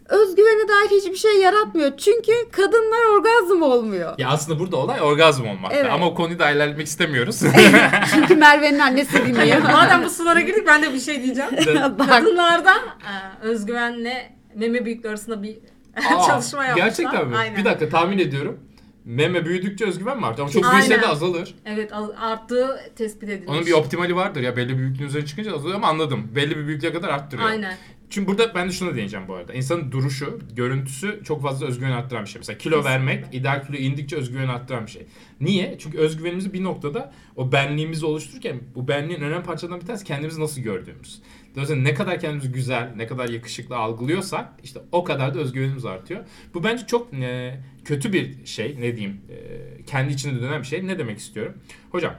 özgüvene 0.08 0.68
dair 0.68 1.00
hiçbir 1.00 1.16
şey 1.16 1.40
yaratmıyor. 1.40 1.96
Çünkü 1.96 2.32
kadınlar 2.52 3.16
orgazm 3.16 3.62
olmuyor. 3.62 4.14
Ya 4.18 4.28
aslında 4.28 4.58
burada 4.58 4.76
olay 4.76 5.02
orgazm 5.02 5.46
olmakta. 5.46 5.76
Evet. 5.76 5.92
Ama 5.92 6.06
o 6.06 6.14
konuyu 6.14 6.38
da 6.38 6.50
ilerletmek 6.50 6.86
istemiyoruz. 6.86 7.40
Çünkü 8.14 8.36
Merve'nin 8.36 8.78
annesi 8.78 9.26
dinliyor. 9.26 9.62
Madem 9.62 10.04
bu 10.04 10.10
sulara 10.10 10.40
girdik 10.40 10.66
ben 10.66 10.82
de 10.82 10.92
bir 10.92 11.00
şey 11.00 11.22
diyeceğim. 11.22 11.50
Kadınlarda 12.08 12.75
e, 12.76 13.46
özgüvenle 13.46 14.36
meme 14.54 14.84
büyüklüğü 14.84 15.08
arasında 15.08 15.42
bir 15.42 15.58
Aa, 15.96 16.26
çalışma 16.26 16.64
yapmışlar. 16.64 16.86
Gerçekten 16.88 17.28
mi? 17.28 17.36
Aynen. 17.36 17.56
Bir 17.56 17.64
dakika 17.64 17.88
tahmin 17.88 18.18
ediyorum. 18.18 18.60
Meme 19.04 19.44
büyüdükçe 19.44 19.86
özgüven 19.86 20.18
mi 20.18 20.26
artıyor? 20.26 20.48
Ama 20.48 20.52
çok 20.52 20.64
Aynen. 20.64 20.88
büyüse 20.88 21.02
de 21.02 21.06
azalır. 21.06 21.54
Evet 21.64 21.92
arttığı 22.20 22.80
tespit 22.96 23.28
edilmiş. 23.28 23.48
Onun 23.48 23.66
bir 23.66 23.72
optimali 23.72 24.16
vardır 24.16 24.40
ya 24.40 24.56
belli 24.56 24.68
bir 24.68 24.78
büyüklüğün 24.78 25.06
üzerine 25.06 25.26
çıkınca 25.26 25.54
azalıyor 25.54 25.76
ama 25.76 25.88
anladım. 25.88 26.30
Belli 26.34 26.56
bir 26.56 26.66
büyüklüğe 26.66 26.92
kadar 26.92 27.08
arttırıyor. 27.08 27.48
Aynen. 27.48 27.75
Çünkü 28.10 28.28
burada 28.28 28.54
ben 28.54 28.68
de 28.68 28.72
şuna 28.72 28.94
değineceğim 28.94 29.28
bu 29.28 29.34
arada. 29.34 29.54
İnsanın 29.54 29.92
duruşu, 29.92 30.38
görüntüsü 30.56 31.20
çok 31.25 31.42
fazla 31.42 31.66
özgüven 31.66 31.90
arttıran 31.90 32.25
bir 32.25 32.28
şey. 32.28 32.38
Mesela 32.38 32.58
kilo 32.58 32.84
vermek, 32.84 33.25
ideal 33.32 33.66
kilo 33.66 33.76
indikçe 33.76 34.16
özgüven 34.16 34.48
arttıran 34.48 34.86
bir 34.86 34.90
şey. 34.90 35.06
Niye? 35.40 35.76
Çünkü 35.78 35.98
özgüvenimizi 35.98 36.52
bir 36.52 36.64
noktada 36.64 37.12
o 37.36 37.52
benliğimizi 37.52 38.06
oluştururken 38.06 38.60
bu 38.75 38.88
benliğin 38.88 39.20
önemli 39.20 39.42
parçalarından 39.42 39.80
bir 39.80 39.86
tanesi 39.86 40.04
kendimizi 40.04 40.40
nasıl 40.40 40.60
gördüğümüz. 40.60 41.22
Dolayısıyla 41.54 41.82
ne 41.82 41.94
kadar 41.94 42.20
kendimizi 42.20 42.52
güzel, 42.52 42.92
ne 42.96 43.06
kadar 43.06 43.28
yakışıklı 43.28 43.76
algılıyorsak 43.76 44.48
işte 44.64 44.80
o 44.92 45.04
kadar 45.04 45.34
da 45.34 45.38
özgüvenimiz 45.38 45.84
artıyor. 45.84 46.25
Bu 46.54 46.64
bence 46.64 46.86
çok 46.86 47.14
e, 47.14 47.60
kötü 47.84 48.12
bir 48.12 48.46
şey. 48.46 48.76
Ne 48.80 48.96
diyeyim? 48.96 49.20
E, 49.30 49.84
kendi 49.84 50.12
içinde 50.12 50.42
dönen 50.42 50.60
bir 50.60 50.66
şey. 50.66 50.86
Ne 50.86 50.98
demek 50.98 51.18
istiyorum? 51.18 51.54
Hocam 51.92 52.14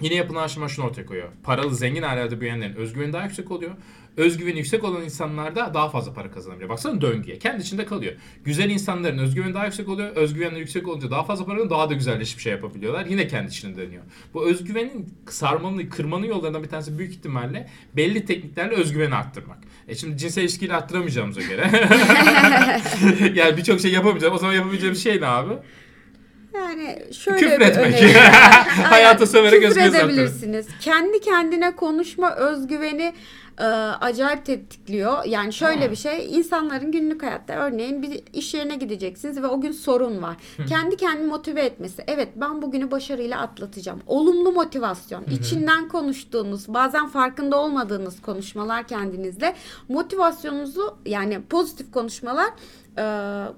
Yine 0.00 0.14
yapılan 0.14 0.40
araştırma 0.40 0.68
şunu 0.68 0.86
ortaya 0.86 1.06
koyuyor. 1.06 1.28
Paralı 1.42 1.74
zengin 1.74 2.02
ailelerde 2.02 2.40
büyüyenlerin 2.40 2.74
özgüveni 2.74 3.12
daha 3.12 3.24
yüksek 3.24 3.50
oluyor. 3.50 3.72
Özgüveni 4.16 4.58
yüksek 4.58 4.84
olan 4.84 5.02
insanlar 5.04 5.56
da 5.56 5.74
daha 5.74 5.88
fazla 5.88 6.12
para 6.12 6.30
kazanabiliyor. 6.30 6.70
Baksana 6.70 7.00
döngüye. 7.00 7.38
Kendi 7.38 7.62
içinde 7.62 7.84
kalıyor. 7.84 8.12
Güzel 8.44 8.70
insanların 8.70 9.18
özgüveni 9.18 9.54
daha 9.54 9.64
yüksek 9.64 9.88
oluyor. 9.88 10.16
Özgüvenleri 10.16 10.60
yüksek 10.60 10.88
olunca 10.88 11.10
daha 11.10 11.24
fazla 11.24 11.44
para. 11.44 11.70
Daha 11.70 11.90
da 11.90 11.94
güzelleşip 11.94 12.40
şey 12.40 12.52
yapabiliyorlar. 12.52 13.06
Yine 13.06 13.28
kendi 13.28 13.50
içinde 13.50 13.76
dönüyor. 13.86 14.02
Bu 14.34 14.48
özgüvenin 14.48 15.14
sarmanın, 15.28 15.86
kırmanın 15.86 16.26
yollarından 16.26 16.62
bir 16.62 16.68
tanesi 16.68 16.98
büyük 16.98 17.12
ihtimalle 17.12 17.68
belli 17.96 18.24
tekniklerle 18.24 18.74
özgüveni 18.74 19.14
arttırmak. 19.14 19.58
E 19.88 19.94
şimdi 19.94 20.18
cinsel 20.18 20.42
ilişkiyle 20.42 20.74
arttıramayacağımıza 20.74 21.40
göre. 21.40 21.70
yani 23.34 23.56
birçok 23.56 23.80
şey 23.80 23.92
yapamayacağım. 23.92 24.34
O 24.34 24.38
zaman 24.38 24.54
yapabileceğim 24.54 24.96
şey 24.96 25.20
ne 25.20 25.26
abi? 25.26 25.54
Yani 26.54 26.98
şöyle 27.12 27.38
Küfür 27.38 27.60
bir 27.60 27.64
etmek. 27.66 28.16
Hayata 28.84 29.26
söverek 29.26 29.52
Küfür 29.62 29.68
özgüven 29.68 29.86
arttırmak. 29.86 30.14
edebilirsiniz. 30.14 30.66
Kendi 30.80 31.20
kendine 31.20 31.76
konuşma 31.76 32.34
özgüveni 32.36 33.14
e, 33.58 33.64
acayip 34.00 34.44
tetikliyor. 34.44 35.24
Yani 35.24 35.52
şöyle 35.52 35.88
Aa. 35.88 35.90
bir 35.90 35.96
şey, 35.96 36.38
insanların 36.38 36.92
günlük 36.92 37.22
hayatta 37.22 37.52
örneğin 37.52 38.02
bir 38.02 38.22
iş 38.32 38.54
yerine 38.54 38.76
gideceksiniz 38.76 39.42
ve 39.42 39.46
o 39.46 39.60
gün 39.60 39.72
sorun 39.72 40.22
var. 40.22 40.36
Kendi 40.68 40.96
kendini 40.96 41.26
motive 41.26 41.60
etmesi. 41.60 42.04
Evet 42.06 42.28
ben 42.36 42.62
bugünü 42.62 42.90
başarıyla 42.90 43.40
atlatacağım. 43.40 44.00
Olumlu 44.06 44.52
motivasyon. 44.52 45.24
içinden 45.30 45.88
konuştuğunuz, 45.88 46.68
bazen 46.68 47.08
farkında 47.08 47.60
olmadığınız 47.60 48.22
konuşmalar 48.22 48.86
kendinizle 48.88 49.54
motivasyonunuzu 49.88 50.98
yani 51.06 51.42
pozitif 51.42 51.92
konuşmalar 51.92 52.50
e, 52.98 53.02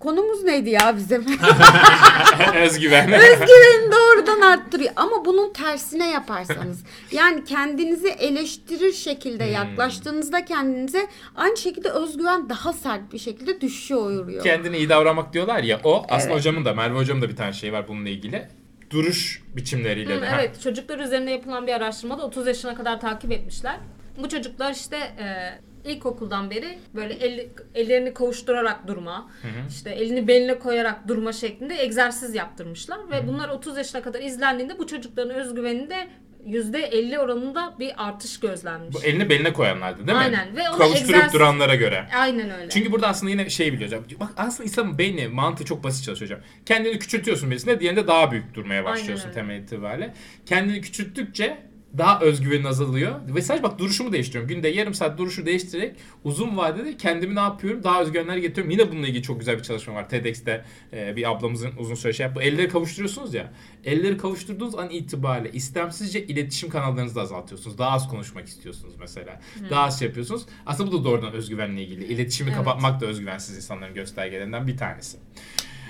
konumuz 0.00 0.42
neydi 0.44 0.70
ya 0.70 0.94
bizim? 0.96 1.20
Özgüven. 2.54 3.12
Özgüveni 3.12 3.92
doğrudan 3.92 4.40
arttırıyor. 4.40 4.92
Ama 4.96 5.24
bunun 5.24 5.52
tersine 5.52 6.10
yaparsanız 6.10 6.84
yani 7.12 7.44
kendinizi 7.44 8.08
eleştirir 8.08 8.92
şekilde 8.92 9.46
Hmm. 9.46 9.52
yaklaştığınızda 9.52 10.44
kendinize 10.44 11.06
aynı 11.36 11.56
şekilde 11.56 11.90
özgüven 11.90 12.48
daha 12.48 12.72
sert 12.72 13.12
bir 13.12 13.18
şekilde 13.18 13.60
düşüyor. 13.60 14.42
Kendine 14.42 14.78
iyi 14.78 14.88
davranmak 14.88 15.32
diyorlar 15.32 15.62
ya 15.62 15.80
o 15.84 16.04
aslında 16.08 16.32
Evet. 16.32 16.38
hocamın 16.40 16.64
da 16.64 16.74
Merve 16.74 16.98
hocamın 16.98 17.22
da 17.22 17.28
bir 17.28 17.36
tane 17.36 17.52
şey 17.52 17.72
var 17.72 17.88
bununla 17.88 18.08
ilgili. 18.08 18.48
Duruş 18.90 19.42
biçimleriyle 19.56 20.16
Hı, 20.16 20.22
de. 20.22 20.26
ha. 20.26 20.36
evet 20.40 20.60
çocuklar 20.62 20.98
üzerinde 20.98 21.30
yapılan 21.30 21.66
bir 21.66 21.72
araştırmada 21.72 22.22
30 22.22 22.46
yaşına 22.46 22.74
kadar 22.74 23.00
takip 23.00 23.32
etmişler. 23.32 23.76
Bu 24.22 24.28
çocuklar 24.28 24.72
işte 24.72 24.96
e, 24.96 25.26
ilkokuldan 25.86 26.50
beri 26.50 26.78
böyle 26.94 27.14
eli- 27.14 27.48
ellerini 27.74 28.14
kavuşturarak 28.14 28.88
durma, 28.88 29.30
işte 29.68 29.90
elini 29.90 30.28
beline 30.28 30.58
koyarak 30.58 31.08
durma 31.08 31.32
şeklinde 31.32 31.82
egzersiz 31.82 32.34
yaptırmışlar 32.34 32.98
ve 33.10 33.28
bunlar 33.28 33.48
30 33.48 33.76
yaşına 33.76 34.02
kadar 34.02 34.20
izlendiğinde 34.20 34.78
bu 34.78 34.86
çocukların 34.86 35.34
özgüveninde 35.34 36.08
%50 36.46 37.18
oranında 37.18 37.74
bir 37.78 37.92
artış 38.08 38.40
gözlenmiş. 38.40 38.94
Bu 38.94 39.02
elini 39.02 39.30
beline 39.30 39.52
koyanlardı 39.52 39.98
değil 40.06 40.18
mi? 40.18 40.24
Aynen, 40.24 40.56
ve 40.56 40.70
onu 40.70 40.78
Kavuşturup 40.78 41.10
egzersiz- 41.16 41.32
duranlara 41.32 41.74
göre. 41.74 42.08
Aynen 42.16 42.50
öyle. 42.50 42.68
Çünkü 42.70 42.92
burada 42.92 43.08
aslında 43.08 43.30
yine 43.30 43.50
şey 43.50 43.72
biliyor 43.72 43.90
hocam. 43.90 44.04
Bak 44.20 44.28
aslında 44.36 44.64
insanın 44.64 44.98
beyni 44.98 45.28
mantığı 45.28 45.64
çok 45.64 45.84
basit 45.84 46.04
çalışıyor 46.04 46.30
hocam. 46.30 46.40
Kendini 46.66 46.98
küçültüyorsun 46.98 47.50
birisine 47.50 47.80
diğerinde 47.80 48.06
daha 48.06 48.32
büyük 48.32 48.54
durmaya 48.54 48.84
başlıyorsun 48.84 49.32
temel 49.32 49.60
itibariyle. 49.62 50.14
Kendini 50.46 50.80
küçülttükçe 50.80 51.58
daha 51.98 52.20
özgüvenin 52.20 52.64
azalıyor. 52.64 53.14
Ve 53.34 53.42
sadece 53.42 53.62
bak 53.62 53.78
duruşumu 53.78 54.12
değiştiriyorum. 54.12 54.48
Günde 54.48 54.68
yarım 54.68 54.94
saat 54.94 55.18
duruşu 55.18 55.46
değiştirerek 55.46 55.96
uzun 56.24 56.56
vadede 56.56 56.96
kendimi 56.96 57.34
ne 57.34 57.40
yapıyorum? 57.40 57.84
Daha 57.84 58.02
özgüvenler 58.02 58.36
getiriyorum. 58.36 58.70
Yine 58.70 58.90
bununla 58.90 59.06
ilgili 59.06 59.22
çok 59.22 59.38
güzel 59.38 59.58
bir 59.58 59.62
çalışma 59.62 59.94
var. 59.94 60.08
TEDx'te 60.08 60.64
e, 60.92 61.16
bir 61.16 61.30
ablamızın 61.30 61.70
uzun 61.78 61.94
süre 61.94 62.12
şey 62.12 62.26
yaptı. 62.26 62.42
Elleri 62.42 62.68
kavuşturuyorsunuz 62.68 63.34
ya. 63.34 63.52
Elleri 63.84 64.16
kavuşturduğunuz 64.16 64.74
an 64.74 64.90
itibariyle 64.90 65.52
istemsizce 65.52 66.26
iletişim 66.26 66.70
kanallarınızı 66.70 67.14
da 67.14 67.20
azaltıyorsunuz. 67.22 67.78
Daha 67.78 67.90
az 67.90 68.08
konuşmak 68.08 68.46
istiyorsunuz 68.46 68.94
mesela. 69.00 69.40
Daha 69.70 69.84
az 69.84 69.98
şey 69.98 70.08
yapıyorsunuz. 70.08 70.42
Aslında 70.66 70.92
bu 70.92 71.00
da 71.00 71.04
doğrudan 71.04 71.32
özgüvenle 71.32 71.82
ilgili. 71.82 72.04
İletişimi 72.04 72.48
Evet. 72.48 72.58
kapatmak 72.58 73.00
da 73.00 73.06
özgüvensiz 73.06 73.56
insanların 73.56 73.94
göstergelerinden 73.94 74.66
bir 74.66 74.76
tanesi. 74.76 75.16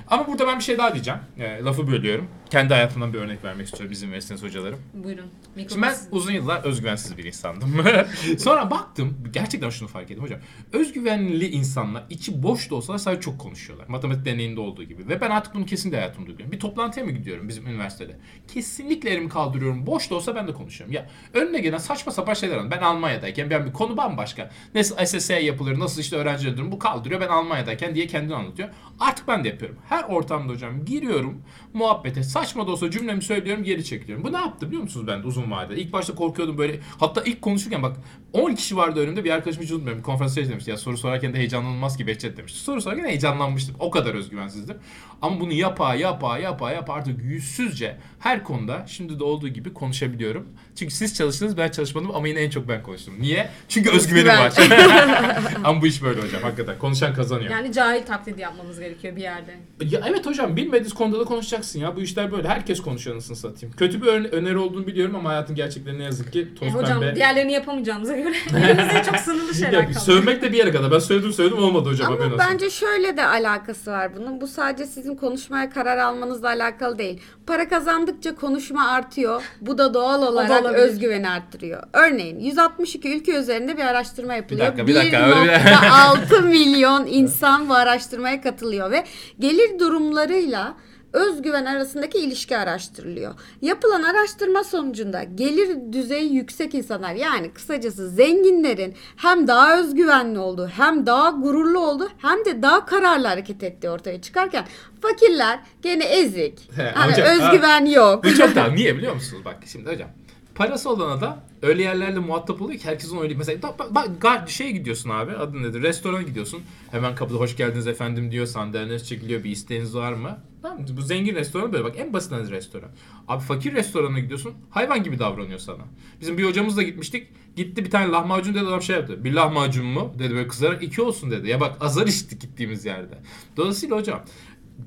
Ama 0.08 0.26
burada 0.26 0.46
ben 0.46 0.58
bir 0.58 0.64
şey 0.64 0.78
daha 0.78 0.94
diyeceğim. 0.94 1.20
E, 1.38 1.62
lafı 1.64 1.86
bölüyorum. 1.86 2.28
Kendi 2.50 2.74
hayatımdan 2.74 3.12
bir 3.12 3.18
örnek 3.18 3.44
vermek 3.44 3.66
istiyorum 3.66 3.90
bizim 3.90 4.10
mesleğiniz 4.10 4.42
hocalarım. 4.42 4.78
Buyurun. 4.94 5.26
Mikrofon 5.56 5.82
Şimdi 5.82 5.86
ben 5.86 6.16
uzun 6.16 6.32
yıllar 6.32 6.64
özgüvensiz 6.64 7.18
bir 7.18 7.24
insandım. 7.24 7.84
Sonra 8.38 8.70
baktım, 8.70 9.18
gerçekten 9.32 9.70
şunu 9.70 9.88
fark 9.88 10.10
ettim 10.10 10.24
hocam. 10.24 10.40
Özgüvenli 10.72 11.48
insanlar 11.48 12.04
içi 12.10 12.42
boş 12.42 12.70
da 12.70 12.74
olsalar 12.74 12.98
sadece 12.98 13.20
çok 13.20 13.38
konuşuyorlar. 13.38 13.88
Matematik 13.88 14.24
deneyinde 14.24 14.60
olduğu 14.60 14.82
gibi. 14.82 15.08
Ve 15.08 15.20
ben 15.20 15.30
artık 15.30 15.54
bunu 15.54 15.66
kesinlikle 15.66 15.98
hayatımda 15.98 16.26
uyguluyorum. 16.26 16.52
Bir 16.52 16.60
toplantıya 16.60 17.06
mı 17.06 17.12
gidiyorum 17.12 17.48
bizim 17.48 17.66
üniversitede? 17.66 18.16
Kesinlikle 18.48 19.10
elimi 19.10 19.28
kaldırıyorum. 19.28 19.86
Boş 19.86 20.10
da 20.10 20.14
olsa 20.14 20.34
ben 20.34 20.48
de 20.48 20.52
konuşuyorum. 20.52 20.94
Ya 20.94 21.06
önüne 21.34 21.60
gelen 21.60 21.78
saçma 21.78 22.12
sapan 22.12 22.34
şeyler 22.34 22.56
var. 22.56 22.70
Ben 22.70 22.80
Almanya'dayken 22.80 23.50
ben 23.50 23.66
bir 23.66 23.72
konu 23.72 23.96
bambaşka. 23.96 24.50
Nasıl 24.74 25.06
SSE 25.06 25.34
yapılır, 25.34 25.78
nasıl 25.78 26.00
işte 26.00 26.16
öğrenciler 26.16 26.56
durum 26.56 26.72
bu 26.72 26.78
kaldırıyor. 26.78 27.20
Ben 27.20 27.28
Almanya'dayken 27.28 27.94
diye 27.94 28.06
kendini 28.06 28.34
anlatıyor. 28.34 28.68
Artık 29.00 29.28
ben 29.28 29.44
de 29.44 29.48
yapıyorum. 29.48 29.78
Her 29.88 29.95
ortamda 30.04 30.52
hocam 30.52 30.84
giriyorum 30.84 31.42
muhabbete. 31.74 32.22
Saçma 32.22 32.66
da 32.66 32.70
olsa 32.70 32.90
cümlemi 32.90 33.22
söylüyorum 33.22 33.64
geri 33.64 33.84
çekiliyorum. 33.84 34.24
Bu 34.24 34.32
ne 34.32 34.36
yaptı 34.36 34.66
biliyor 34.66 34.82
musunuz 34.82 35.06
ben 35.06 35.22
de 35.22 35.26
uzun 35.26 35.50
vadede? 35.50 35.80
İlk 35.80 35.92
başta 35.92 36.14
korkuyordum 36.14 36.58
böyle. 36.58 36.80
Hatta 36.98 37.22
ilk 37.22 37.42
konuşurken 37.42 37.82
bak 37.82 37.96
10 38.32 38.54
kişi 38.54 38.76
vardı 38.76 39.00
önümde 39.00 39.24
bir 39.24 39.30
arkadaşım 39.30 39.62
hiç 39.62 39.70
unutmuyorum. 39.70 40.02
Konferansta 40.02 40.40
şey 40.40 40.50
demişti 40.50 40.70
ya 40.70 40.76
soru 40.76 40.96
sorarken 40.96 41.32
de 41.32 41.38
heyecanlanılmaz 41.38 41.96
ki 41.96 42.06
Behçet 42.06 42.36
demişti. 42.36 42.58
Soru 42.58 42.82
sorarken 42.82 43.04
heyecanlanmıştım. 43.04 43.76
O 43.78 43.90
kadar 43.90 44.14
özgüvensizdim. 44.14 44.76
Ama 45.22 45.40
bunu 45.40 45.52
yapa 45.52 45.94
yapa 45.94 46.38
yapa 46.38 46.72
yapa 46.72 46.94
artık 46.94 47.24
yüzsüzce 47.24 47.96
her 48.18 48.44
konuda 48.44 48.84
şimdi 48.86 49.18
de 49.18 49.24
olduğu 49.24 49.48
gibi 49.48 49.74
konuşabiliyorum. 49.74 50.48
Çünkü 50.76 50.94
siz 50.94 51.14
çalıştınız 51.16 51.56
ben 51.56 51.68
çalışmadım 51.68 52.10
ama 52.14 52.28
yine 52.28 52.40
en 52.40 52.50
çok 52.50 52.68
ben 52.68 52.82
konuştum. 52.82 53.14
Niye? 53.20 53.48
Çünkü 53.68 53.90
özgüvenim 53.90 54.26
var. 54.28 54.52
ama 55.64 55.82
bu 55.82 55.86
iş 55.86 56.02
böyle 56.02 56.22
hocam 56.22 56.42
hakikaten. 56.42 56.78
Konuşan 56.78 57.14
kazanıyor. 57.14 57.50
Yani 57.50 57.72
cahil 57.72 58.02
taklidi 58.02 58.40
yapmamız 58.40 58.80
gerekiyor 58.80 59.16
bir 59.16 59.22
yerde. 59.22 59.54
Ya 59.84 60.00
evet 60.08 60.26
hocam 60.26 60.56
bilmediğiniz 60.56 60.94
konuda 60.94 61.20
da 61.20 61.24
konuşacaksın 61.24 61.80
ya. 61.80 61.96
Bu 61.96 62.00
işler 62.00 62.32
böyle. 62.32 62.48
Herkes 62.48 62.80
konuşuyor 62.80 63.16
anasını 63.16 63.36
satayım. 63.36 63.74
Kötü 63.76 64.02
bir 64.02 64.06
ön- 64.06 64.24
öneri 64.24 64.58
olduğunu 64.58 64.86
biliyorum 64.86 65.16
ama 65.16 65.30
hayatın 65.30 65.56
gerçekleri 65.56 65.98
ne 65.98 66.04
yazık 66.04 66.32
ki 66.32 66.40
E, 66.40 66.54
toz 66.54 66.74
hocam 66.74 67.00
pembe. 67.00 67.16
diğerlerini 67.16 67.52
yapamayacağımıza 67.52 68.16
göre 68.16 68.34
elimizde 68.56 69.02
çok 69.10 69.16
sınırlı 69.16 69.54
şeyler 69.54 69.72
Ya, 69.72 69.86
kaldı. 69.86 69.98
sövmek 70.00 70.42
de 70.42 70.52
bir 70.52 70.56
yere 70.58 70.72
kadar. 70.72 70.90
Ben 70.92 70.98
söyledim 70.98 71.32
söyledim 71.32 71.58
olmadı 71.58 71.88
hocam. 71.88 72.12
Ama 72.12 72.24
olsun. 72.24 72.38
bence 72.38 72.70
şöyle 72.70 73.16
de 73.16 73.26
alakası 73.26 73.90
var 73.90 74.16
bunun. 74.16 74.40
Bu 74.40 74.46
sadece 74.46 74.86
sizin 74.86 75.16
konuşmaya 75.16 75.70
karar 75.70 75.98
almanızla 75.98 76.48
alakalı 76.48 76.98
değil. 76.98 77.20
Para 77.46 77.68
kazandıkça 77.68 78.34
konuşma 78.34 78.88
artıyor. 78.88 79.42
Bu 79.60 79.78
da 79.78 79.94
doğal 79.94 80.22
olarak 80.22 80.62
olabilir. 80.62 80.78
özgüveni 80.82 81.28
arttırıyor. 81.30 81.82
Örneğin 81.92 82.38
162 82.40 83.16
ülke 83.16 83.32
üzerinde 83.32 83.76
bir 83.76 83.82
araştırma 83.84 84.34
yapılıyor. 84.34 84.66
dakika, 84.66 84.86
bir 84.86 84.94
dakika, 84.94 85.26
bir- 85.28 85.48
1.6 85.48 86.42
milyon 86.42 87.06
insan 87.06 87.68
bu 87.68 87.74
araştırmaya 87.74 88.40
katılıyor 88.40 88.90
ve 88.90 89.04
gelir 89.38 89.78
durumlarıyla 89.78 90.74
özgüven 91.16 91.64
arasındaki 91.64 92.18
ilişki 92.18 92.56
araştırılıyor. 92.58 93.34
Yapılan 93.62 94.02
araştırma 94.02 94.64
sonucunda 94.64 95.22
gelir 95.22 95.92
düzeyi 95.92 96.34
yüksek 96.34 96.74
insanlar 96.74 97.14
yani 97.14 97.50
kısacası 97.52 98.10
zenginlerin 98.10 98.94
hem 99.16 99.48
daha 99.48 99.78
özgüvenli 99.80 100.38
olduğu 100.38 100.68
hem 100.68 101.06
daha 101.06 101.30
gururlu 101.30 101.78
olduğu 101.78 102.08
hem 102.18 102.44
de 102.44 102.62
daha 102.62 102.86
kararlı 102.86 103.26
hareket 103.26 103.62
ettiği 103.62 103.90
ortaya 103.90 104.20
çıkarken 104.22 104.64
fakirler 105.02 105.60
gene 105.82 106.04
ezik. 106.04 106.70
He, 106.76 106.82
Hani 106.94 107.12
hocam, 107.12 107.26
özgüven 107.26 107.84
yok. 107.84 108.24
Bu 108.24 108.34
çok 108.34 108.54
daha 108.54 108.68
niye 108.74 108.96
biliyor 108.96 109.14
musunuz? 109.14 109.44
Bak 109.44 109.56
şimdi 109.72 109.90
hocam. 109.90 110.08
Parası 110.56 110.90
olana 110.90 111.20
da 111.20 111.44
öyle 111.62 111.82
yerlerle 111.82 112.18
muhatap 112.18 112.62
oluyor 112.62 112.78
ki 112.78 112.86
herkesin 112.86 113.18
öyle 113.18 113.34
mesela 113.34 113.62
bak, 113.62 113.94
bak, 113.94 114.22
bak 114.22 114.50
şeye 114.50 114.70
gidiyorsun 114.70 115.10
abi 115.10 115.32
adı 115.32 115.62
nedir 115.62 115.82
restorana 115.82 116.22
gidiyorsun 116.22 116.62
hemen 116.90 117.14
kapıda 117.14 117.38
hoş 117.38 117.56
geldiniz 117.56 117.86
efendim 117.86 118.30
diyor 118.30 118.46
sandalyeniniz 118.46 119.08
çekiliyor 119.08 119.44
bir 119.44 119.50
isteğiniz 119.50 119.94
var 119.94 120.12
mı? 120.12 120.38
Tamam 120.62 120.78
bu 120.96 121.02
zengin 121.02 121.34
restoran 121.34 121.72
böyle 121.72 121.84
bak 121.84 121.94
en 121.98 122.12
basitinden 122.12 122.50
restoran. 122.50 122.90
Abi 123.28 123.42
fakir 123.42 123.74
restoranına 123.74 124.18
gidiyorsun 124.18 124.54
hayvan 124.70 125.02
gibi 125.02 125.18
davranıyor 125.18 125.58
sana. 125.58 125.82
Bizim 126.20 126.38
bir 126.38 126.44
hocamızla 126.44 126.82
gitmiştik 126.82 127.28
gitti 127.56 127.84
bir 127.84 127.90
tane 127.90 128.12
lahmacun 128.12 128.54
dedi 128.54 128.64
adam 128.64 128.82
şey 128.82 128.96
yaptı 128.96 129.24
bir 129.24 129.32
lahmacun 129.32 129.86
mu 129.86 130.12
dedi 130.18 130.34
böyle 130.34 130.48
kızarak 130.48 130.82
iki 130.82 131.02
olsun 131.02 131.30
dedi 131.30 131.48
ya 131.48 131.60
bak 131.60 131.76
azar 131.80 132.06
işittik 132.06 132.40
gittiğimiz 132.40 132.84
yerde. 132.84 133.18
Dolayısıyla 133.56 133.96
hocam 133.96 134.22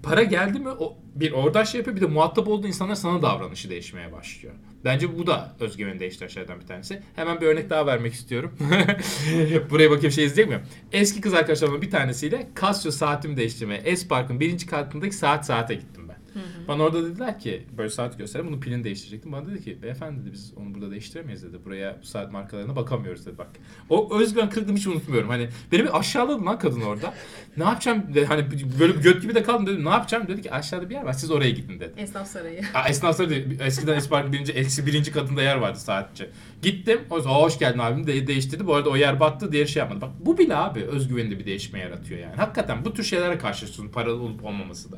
para 0.04 0.24
geldi 0.24 0.60
mi 0.60 0.70
o 0.70 0.98
bir 1.16 1.32
oradan 1.32 1.64
şey 1.64 1.78
yapıyor 1.80 1.98
bir 1.98 2.02
de 2.02 2.06
muhatap 2.06 2.48
olduğu 2.48 2.68
insanlar 2.68 2.96
sana 2.96 3.22
davranışı 3.22 3.70
değişmeye 3.70 4.12
başlıyor. 4.12 4.56
Bence 4.86 5.18
bu 5.18 5.28
da 5.28 5.56
özgüveni 5.60 6.00
değiştiren 6.00 6.28
şeylerden 6.28 6.60
bir 6.60 6.68
tanesi. 6.68 7.02
Hemen 7.16 7.42
bir 7.42 7.46
örnek 7.46 7.70
daha 7.70 7.86
vermek 7.86 8.14
istiyorum. 8.14 8.54
Buraya 9.70 9.92
bakayım 9.92 10.12
şey 10.12 10.26
izleyecek 10.26 10.48
miyim? 10.48 10.62
Eski 10.92 11.22
kız 11.22 11.34
arkadaşlarımın 11.34 11.82
bir 11.82 11.92
tanesiyle 11.92 12.50
Casio 12.62 12.92
saatimi 12.92 13.38
değiştirmeye 13.38 13.96
S-Park'ın 13.96 14.40
birinci 14.40 14.68
katındaki 14.68 15.16
saat 15.16 15.46
saate 15.46 15.76
gittim 15.76 16.09
ben. 16.36 16.68
Bana 16.68 16.84
orada 16.84 17.04
dediler 17.04 17.40
ki 17.40 17.66
böyle 17.78 17.90
saat 17.90 18.18
gösterelim 18.18 18.52
bunun 18.52 18.60
pilini 18.60 18.84
değiştirecektim. 18.84 19.32
Bana 19.32 19.48
dedi 19.48 19.64
ki 19.64 19.82
beyefendi 19.82 20.22
dedi 20.22 20.32
biz 20.34 20.54
onu 20.56 20.76
burada 20.76 20.92
değiştiremeyiz 20.92 21.44
dedi. 21.44 21.66
Buraya 21.66 21.98
bu 22.02 22.06
saat 22.06 22.32
markalarına 22.32 22.76
bakamıyoruz 22.76 23.26
dedi 23.26 23.38
bak. 23.38 23.48
O 23.90 24.20
özgüven 24.20 24.50
kırıklığımı 24.50 24.78
hiç 24.78 24.88
unutmuyorum. 24.88 25.30
Hani 25.30 25.50
beni 25.72 25.84
bir 25.84 26.00
aşağıladı 26.00 26.46
lan 26.46 26.60
kadın 26.60 26.82
orada. 26.82 27.14
Ne 27.58 27.64
yapacağım 27.64 28.04
dedi. 28.10 28.26
Hani 28.26 28.46
böyle 28.80 28.98
bir 28.98 29.02
göt 29.02 29.22
gibi 29.22 29.36
de 29.36 29.44
kaldım 29.44 29.68
dedim. 29.68 29.86
Ne 29.86 29.90
yapacağım 29.90 30.28
dedi 30.28 30.42
ki 30.42 30.52
aşağıda 30.52 30.90
bir 30.90 30.96
yer 30.96 31.04
var 31.04 31.14
siz 31.14 31.32
oraya 31.32 31.50
gidin 31.50 31.80
dedi. 31.80 31.94
Esnaf 31.98 32.28
sarayı. 32.28 32.62
Aa, 32.74 32.90
esnaflar 32.90 33.30
değil. 33.30 33.60
Eskiden 33.60 33.98
Espark 33.98 34.34
birinci, 34.34 34.52
eksi 34.52 34.86
birinci 34.86 35.12
katında 35.12 35.42
yer 35.42 35.56
vardı 35.56 35.80
saatçi. 35.80 36.30
Gittim. 36.62 37.02
O 37.10 37.22
zaman 37.22 37.36
hoş 37.36 37.60
geldin 37.60 37.80
abim 37.80 38.08
de 38.08 38.28
değiştirdi. 38.28 38.68
Bu 38.68 38.76
arada 38.76 38.90
o 38.90 38.96
yer 38.96 39.20
battı. 39.20 39.52
Diğer 39.52 39.66
şey 39.66 39.80
yapmadı. 39.80 40.02
Bak 40.02 40.10
bu 40.20 40.38
bile 40.38 40.56
abi 40.56 40.84
özgüveninde 40.84 41.40
bir 41.40 41.46
değişme 41.46 41.80
yaratıyor 41.80 42.20
yani. 42.20 42.36
Hakikaten 42.36 42.86
bu 42.86 42.94
tür 42.94 43.04
şeylere 43.04 43.38
karşılaşıyorsun. 43.38 43.92
Paralı 43.92 44.22
olup 44.22 44.46
olmaması 44.46 44.92
da. 44.92 44.98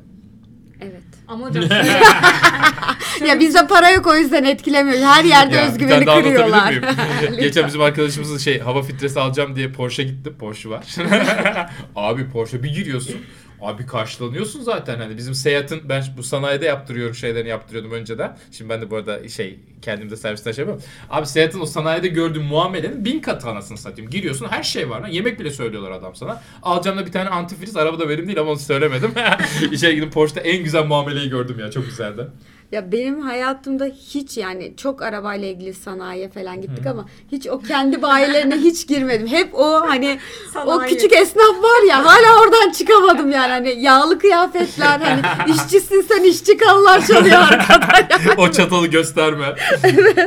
Evet. 0.81 1.01
Ama 1.27 1.47
hocam 1.47 1.63
Ya 3.27 3.39
bizde 3.39 3.67
para 3.67 3.89
yok 3.89 4.07
o 4.07 4.15
yüzden 4.15 4.43
etkilemiyor. 4.43 5.00
Her 5.01 5.23
yerde 5.23 5.55
Ya, 5.55 5.63
bir 5.63 5.67
özgüveni 5.69 5.91
tane 5.91 6.05
daha 6.05 6.21
kırıyorlar. 6.21 6.73
Geçen 7.39 7.67
bizim 7.67 7.81
arkadaşımızın 7.81 8.38
şey 8.38 8.59
hava 8.59 8.81
filtresi 8.81 9.19
alacağım 9.19 9.55
diye 9.55 9.71
Porsche 9.71 10.03
gittim. 10.03 10.35
Porsche 10.39 10.69
var. 10.69 10.85
abi 11.95 12.29
Porsche 12.29 12.63
bir 12.63 12.73
giriyorsun. 12.73 13.15
Abi 13.62 13.86
karşılanıyorsun 13.86 14.62
zaten 14.62 15.00
hani 15.00 15.18
bizim 15.18 15.34
Seat'ın 15.34 15.89
ben 15.89 16.03
bu 16.18 16.24
sanayide 16.24 16.65
yaptırıyorum 16.65 17.15
şeylerini 17.15 17.50
yaptırıyordum 17.50 17.91
önceden. 17.91 18.38
Şimdi 18.51 18.70
ben 18.70 18.82
de 18.82 18.91
bu 18.91 18.96
arada 18.96 19.30
şey 19.30 19.60
kendimde 19.82 20.15
serviste 20.15 20.53
şey 20.53 20.62
yapıyorum. 20.62 20.84
Abi 21.10 21.25
Seat'ın 21.27 21.60
o 21.60 21.65
sanayide 21.65 22.08
gördüğüm 22.08 22.44
muamelenin 22.44 23.06
bin 23.06 23.20
katı 23.20 23.50
anasını 23.50 23.77
satayım. 23.77 24.12
Giriyorsun 24.12 24.48
her 24.50 24.63
şey 24.63 24.89
var 24.89 25.01
lan. 25.01 25.08
Yemek 25.08 25.39
bile 25.39 25.51
söylüyorlar 25.51 25.91
adam 25.91 26.15
sana. 26.15 26.41
Alacağım 26.63 26.98
da 26.98 27.06
bir 27.06 27.12
tane 27.12 27.30
antifriz. 27.30 27.77
Arabada 27.77 28.10
benim 28.10 28.27
değil 28.27 28.39
ama 28.39 28.51
onu 28.51 28.60
söylemedim. 28.60 29.12
İçeri 29.72 29.96
gidip 29.96 30.13
Porsche'da 30.13 30.39
en 30.39 30.63
güzel 30.63 30.86
muameleyi 30.86 31.30
gördüm 31.30 31.60
ya. 31.60 31.72
Çok 31.72 31.86
güzeldi. 31.86 32.27
Ya 32.71 32.91
benim 32.91 33.21
hayatımda 33.21 33.85
hiç 33.85 34.37
yani 34.37 34.73
çok 34.77 35.01
arabayla 35.01 35.47
ilgili 35.47 35.73
sanayiye 35.73 36.29
falan 36.29 36.61
gittik 36.61 36.85
ama 36.85 37.05
hiç 37.31 37.47
o 37.47 37.59
kendi 37.59 38.01
bayilerine 38.01 38.55
hiç 38.55 38.87
girmedim. 38.87 39.27
Hep 39.27 39.55
o 39.55 39.81
hani 39.81 40.19
o 40.65 40.79
küçük 40.79 41.13
esnaf 41.13 41.63
var 41.63 41.87
ya 41.89 42.05
hala 42.05 42.41
oradan 42.41 42.71
çıkamadım 42.71 43.31
yani 43.31 43.51
hani 43.51 43.81
yağlı 43.81 44.19
kıyafetler 44.19 44.99
hani 44.99 45.21
işçisin 45.51 46.01
sen 46.01 46.23
işçi 46.23 46.57
kallar 46.57 47.07
çalıyor 47.07 47.37
arkada 47.41 47.85
yani. 48.27 48.41
o 48.41 48.51
çatalı 48.51 48.87
gösterme. 48.87 49.45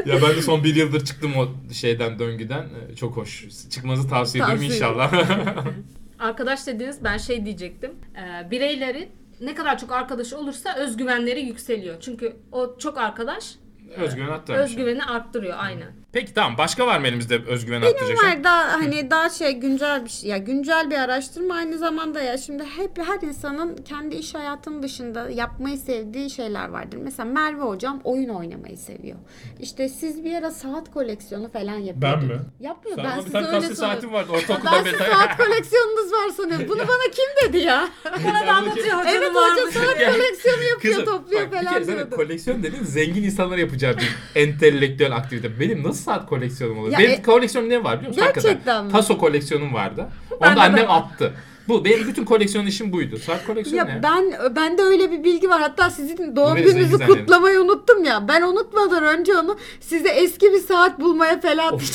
Ya 0.06 0.22
ben 0.22 0.36
de 0.36 0.42
son 0.42 0.64
bir 0.64 0.76
yıldır 0.76 1.04
çıktım 1.04 1.32
o 1.36 1.72
şeyden 1.72 2.18
döngüden. 2.18 2.62
Ee, 2.92 2.96
Çok 2.96 3.16
hoş. 3.16 3.44
Çıkmanızı 3.70 4.08
tavsiye 4.08 4.44
Tavsiye 4.44 4.70
inşallah. 4.70 5.12
arkadaş 6.18 6.66
dediğiniz 6.66 7.04
ben 7.04 7.18
şey 7.18 7.44
diyecektim. 7.44 7.90
Ee, 8.16 8.50
bireylerin 8.50 9.08
ne 9.46 9.54
kadar 9.54 9.78
çok 9.78 9.92
arkadaşı 9.92 10.38
olursa 10.38 10.74
özgüvenleri 10.76 11.40
yükseliyor. 11.40 11.96
Çünkü 12.00 12.36
o 12.52 12.78
çok 12.78 12.98
arkadaş 12.98 13.56
Özgüven 13.96 14.28
arttırmış. 14.28 14.60
özgüveni 14.62 15.04
arttırıyor 15.04 15.54
aynen. 15.58 16.03
Peki 16.14 16.34
tamam 16.34 16.58
başka 16.58 16.86
var 16.86 16.98
mı 16.98 17.06
elimizde 17.06 17.38
özgüven 17.46 17.82
arttıracak 17.82 18.18
şey? 18.20 18.28
Var 18.30 18.44
daha 18.44 18.72
hani 18.72 19.10
daha 19.10 19.30
şey 19.30 19.52
güncel 19.52 20.04
bir 20.04 20.10
şey 20.10 20.30
ya 20.30 20.36
güncel 20.36 20.90
bir 20.90 20.96
araştırma 20.96 21.54
aynı 21.54 21.78
zamanda 21.78 22.22
ya 22.22 22.38
şimdi 22.38 22.64
hep 22.64 22.98
her 22.98 23.28
insanın 23.28 23.76
kendi 23.76 24.14
iş 24.16 24.34
hayatının 24.34 24.82
dışında 24.82 25.30
yapmayı 25.30 25.78
sevdiği 25.78 26.30
şeyler 26.30 26.68
vardır. 26.68 26.98
Mesela 27.02 27.24
Merve 27.28 27.60
hocam 27.62 28.00
oyun 28.04 28.28
oynamayı 28.28 28.76
seviyor. 28.76 29.16
İşte 29.60 29.88
siz 29.88 30.24
bir 30.24 30.34
ara 30.34 30.50
saat 30.50 30.90
koleksiyonu 30.90 31.50
falan 31.52 31.76
yapıyordunuz. 31.78 32.30
mi? 32.30 32.40
Yapmıyor. 32.60 32.96
Sen 32.96 33.04
ben 33.04 33.18
bir 33.18 33.22
size 33.24 33.38
öyle 33.38 33.48
sanıyorum. 33.50 33.76
saatim 33.76 34.12
vardı 34.12 34.28
Ben 34.32 34.38
ortaokuldan 34.38 34.84
beri. 34.84 34.92
size 34.92 35.04
saat 35.10 35.36
koleksiyonunuz 35.36 36.12
var 36.12 36.28
sanıyorum. 36.36 36.66
Bunu 36.68 36.78
bana 36.78 37.10
kim 37.12 37.48
dedi 37.48 37.58
ya? 37.58 37.88
Bana 38.26 38.46
da 38.46 38.52
anlatıyor 38.52 38.96
evet 39.08 39.30
hocam 39.34 39.72
saat 39.72 39.94
koleksiyonu 40.14 40.62
yapıyor 40.62 40.94
Kızım 40.96 41.04
topluyor 41.04 41.42
bak 41.42 41.52
bir 41.52 41.56
falan 41.56 41.72
kere 41.74 41.84
zaten 41.84 41.98
diyordu. 41.98 42.16
koleksiyon 42.16 42.62
dediğin 42.62 42.82
zengin 42.84 43.22
insanlar 43.22 43.58
yapacağı 43.58 43.96
bir 43.96 44.16
entelektüel 44.34 45.16
aktivite. 45.16 45.60
Benim 45.60 45.82
nasıl 45.82 46.03
saat 46.04 46.26
koleksiyonum 46.28 46.78
olur? 46.78 46.90
Ya 46.92 46.98
Benim 46.98 47.10
e- 47.10 47.22
koleksiyonum 47.22 47.70
ne 47.70 47.84
var 47.84 47.98
biliyor 47.98 48.08
musun? 48.08 48.24
Gerçekten 48.24 48.50
Hakikaten. 48.54 48.84
mi? 48.86 48.92
Taso 48.92 49.18
koleksiyonum 49.18 49.74
vardı. 49.74 50.08
Onu 50.30 50.40
Bende 50.40 50.56
da 50.56 50.60
annem 50.62 50.88
var. 50.88 50.96
attı. 50.98 51.32
Bu 51.68 51.84
benim 51.84 52.08
bütün 52.08 52.24
koleksiyon 52.24 52.66
işim 52.66 52.92
buydu. 52.92 53.16
Saat 53.18 53.46
koleksiyonu 53.46 53.88
Ya 53.90 53.94
ne? 53.96 54.02
ben 54.02 54.32
ben 54.56 54.78
de 54.78 54.82
öyle 54.82 55.10
bir 55.12 55.24
bilgi 55.24 55.48
var. 55.48 55.60
Hatta 55.60 55.90
sizin 55.90 56.36
doğum 56.36 56.54
Neresi 56.56 56.74
gününüzü 56.74 56.98
kutlamayı 57.06 57.60
unuttum 57.60 58.04
ya. 58.04 58.28
Ben 58.28 58.42
unutmadan 58.42 59.04
önce 59.04 59.36
onu 59.38 59.58
size 59.80 60.08
eski 60.08 60.52
bir 60.52 60.58
saat 60.60 61.00
bulmaya 61.00 61.40
falan 61.40 61.80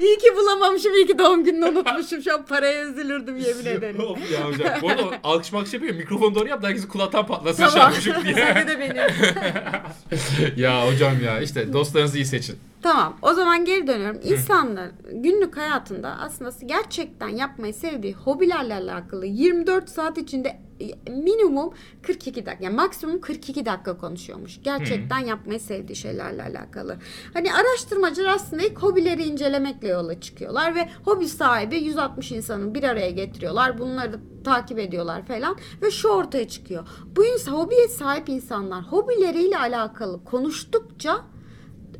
İyi 0.00 0.18
ki 0.18 0.36
bulamamışım. 0.36 0.94
iyi 0.94 1.06
ki 1.06 1.18
doğum 1.18 1.44
gününü 1.44 1.64
unutmuşum. 1.64 2.22
Şu 2.22 2.34
an 2.34 2.46
paraya 2.46 2.82
üzülürdüm 2.84 3.36
yemin 3.36 3.64
ederim. 3.66 4.00
Of 4.00 4.32
ya 4.32 4.46
hocam. 4.48 4.68
Bu 4.82 4.88
arada 4.90 5.02
alkış 5.24 5.52
malkış 5.52 5.72
yapıyor. 5.74 5.94
Mikrofonu 5.94 6.34
doğru 6.34 6.48
yap 6.48 6.62
da 6.62 6.66
herkesi 6.66 6.88
kulaktan 6.88 7.26
patlasın 7.26 7.62
Tamam. 7.66 7.78
şarkışık 7.78 8.24
diye. 8.24 8.34
Sen 8.54 8.68
de 8.68 8.80
benim. 8.80 8.96
ya 10.56 10.86
hocam 10.88 11.12
ya 11.24 11.40
işte 11.40 11.72
dostlarınızı 11.72 12.18
iyi 12.18 12.24
seçin. 12.24 12.56
Tamam. 12.82 13.16
O 13.22 13.34
zaman 13.34 13.64
geri 13.64 13.86
dönüyorum. 13.86 14.20
İnsanlar 14.24 14.90
günlük 15.12 15.56
hayatında 15.56 16.16
aslında 16.20 16.50
gerçekten 16.66 17.28
yapmayı 17.28 17.74
sevdiği 17.74 18.14
hobilerle 18.14 18.74
alakalı 18.74 19.26
24 19.26 19.88
saat 19.90 20.18
içinde 20.18 20.66
e, 20.80 21.10
minimum 21.10 21.72
42 22.02 22.46
dakika 22.46 22.64
yani 22.64 22.76
maksimum 22.76 23.20
42 23.20 23.66
dakika 23.66 23.98
konuşuyormuş. 23.98 24.60
Gerçekten 24.62 25.18
yapmayı 25.18 25.60
sevdiği 25.60 25.96
şeylerle 25.96 26.42
alakalı. 26.42 26.96
Hani 27.34 27.54
araştırmacılar 27.54 28.34
aslında 28.34 28.62
ilk 28.62 28.78
hobileri 28.78 29.22
incelemekle 29.22 29.88
yola 29.88 30.20
çıkıyorlar 30.20 30.74
ve 30.74 30.88
hobi 31.04 31.28
sahibi 31.28 31.76
160 31.76 32.32
insanı 32.32 32.74
bir 32.74 32.82
araya 32.82 33.10
getiriyorlar. 33.10 33.78
Bunları 33.78 34.12
da 34.12 34.16
takip 34.44 34.78
ediyorlar 34.78 35.26
falan 35.26 35.56
ve 35.82 35.90
şu 35.90 36.08
ortaya 36.08 36.48
çıkyor. 36.48 36.88
Bu 37.16 37.24
insan 37.24 37.52
hobiye 37.52 37.88
sahip 37.88 38.28
insanlar 38.28 38.82
hobileriyle 38.84 39.58
alakalı 39.58 40.24
konuştukça 40.24 41.24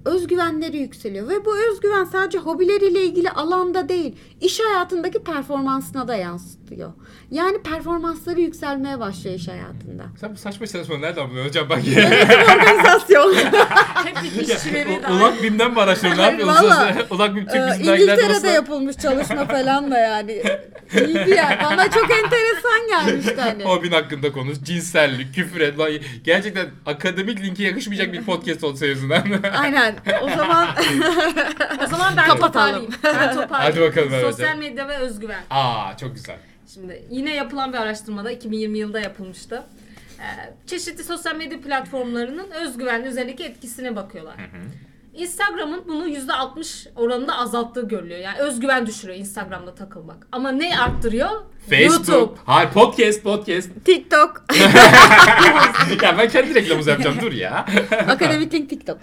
özgüvenleri 0.06 0.78
yükseliyor 0.78 1.28
ve 1.28 1.44
bu 1.44 1.58
özgüven 1.58 2.04
sadece 2.04 2.38
hobileriyle 2.38 3.02
ilgili 3.04 3.30
alanda 3.30 3.88
değil, 3.88 4.16
iş 4.40 4.60
hayatındaki 4.60 5.18
performansına 5.18 6.08
da 6.08 6.16
yansıtıyor. 6.16 6.92
Yani 7.30 7.62
performansları 7.62 8.40
yükselmeye 8.40 9.00
başlıyor 9.00 9.36
iş 9.36 9.48
hayatında. 9.48 10.04
Sen 10.20 10.32
bu 10.32 10.36
saçma 10.36 10.66
çalışmanı 10.66 11.00
nereden 11.00 11.30
buluyorsun 11.30 11.48
hocam 11.48 11.68
bak 11.68 11.78
Organizasyon. 12.56 13.34
Hep 14.04 14.16
bir 14.22 14.44
kişileri 14.44 14.92
ya. 14.92 15.12
Ulak 15.12 15.42
Bim'den 15.42 15.70
mi 15.70 15.80
araştırıyorsun? 15.80 16.22
Ne 16.22 16.26
yapıyorsunuz? 16.26 16.76
Ulak 17.10 17.36
Bim 17.36 17.46
Türk 17.46 17.70
bizimden 17.70 17.94
İngiltere'de 17.94 18.48
yapılmış 18.48 18.96
çalışma 18.96 19.46
falan 19.46 19.90
da 19.90 19.98
yani. 19.98 20.42
İyiydi 20.94 21.34
yani. 21.36 21.56
Bana 21.64 21.90
çok 21.90 22.10
enteresan 22.10 22.88
gelmişti 22.88 23.36
hani. 23.40 23.64
Hobin 23.64 23.90
hakkında 23.90 24.32
konuş, 24.32 24.58
cinsellik, 24.64 25.34
küfür 25.34 25.60
et. 25.60 25.78
Lan, 25.78 25.90
gerçekten 26.24 26.66
akademik 26.86 27.42
linke 27.42 27.62
yakışmayacak 27.62 28.12
bir 28.12 28.22
podcast 28.24 28.64
olsa 28.64 28.86
yüzünden. 28.86 29.42
Aynen. 29.58 29.95
O 30.22 30.28
zaman 30.36 30.68
O 31.84 31.86
zaman 31.86 32.16
ben 32.16 32.26
Kapatalım. 32.26 32.40
toparlayayım. 32.40 32.90
Ben 33.04 33.34
toparlayayım. 33.34 33.48
Hadi 33.50 33.80
bakalım 33.80 34.10
Sosyal 34.30 34.48
hocam. 34.48 34.58
medya 34.58 34.88
ve 34.88 34.96
özgüven. 34.96 35.42
Aa 35.50 35.96
çok 35.96 36.14
güzel. 36.14 36.36
Şimdi 36.74 37.04
yine 37.10 37.34
yapılan 37.34 37.72
bir 37.72 37.78
araştırmada 37.78 38.30
2020 38.30 38.78
yılında 38.78 39.00
yapılmıştı. 39.00 39.62
Ee, 40.20 40.54
çeşitli 40.66 41.04
sosyal 41.04 41.36
medya 41.36 41.60
platformlarının 41.60 42.50
özgüven 42.50 43.02
üzerindeki 43.02 43.44
etkisine 43.44 43.96
bakıyorlar. 43.96 44.34
Instagram'ın 45.14 45.84
bunu 45.88 46.08
%60 46.08 46.88
oranında 46.96 47.38
azalttığı 47.38 47.88
görülüyor. 47.88 48.20
Yani 48.20 48.38
özgüven 48.38 48.86
düşürüyor 48.86 49.18
Instagram'da 49.18 49.74
takılmak. 49.74 50.26
Ama 50.32 50.50
ne 50.50 50.78
arttırıyor? 50.80 51.30
Facebook. 51.70 52.08
YouTube. 52.08 52.40
Hayır 52.44 52.70
podcast 52.70 53.22
podcast. 53.22 53.70
TikTok. 53.84 54.44
ya 56.02 56.18
ben 56.18 56.28
kendi 56.28 56.54
reklamımızı 56.54 56.90
yapacağım 56.90 57.16
dur 57.20 57.32
ya. 57.32 57.66
Akademik 58.08 58.54
link 58.54 58.70
TikTok. 58.70 58.98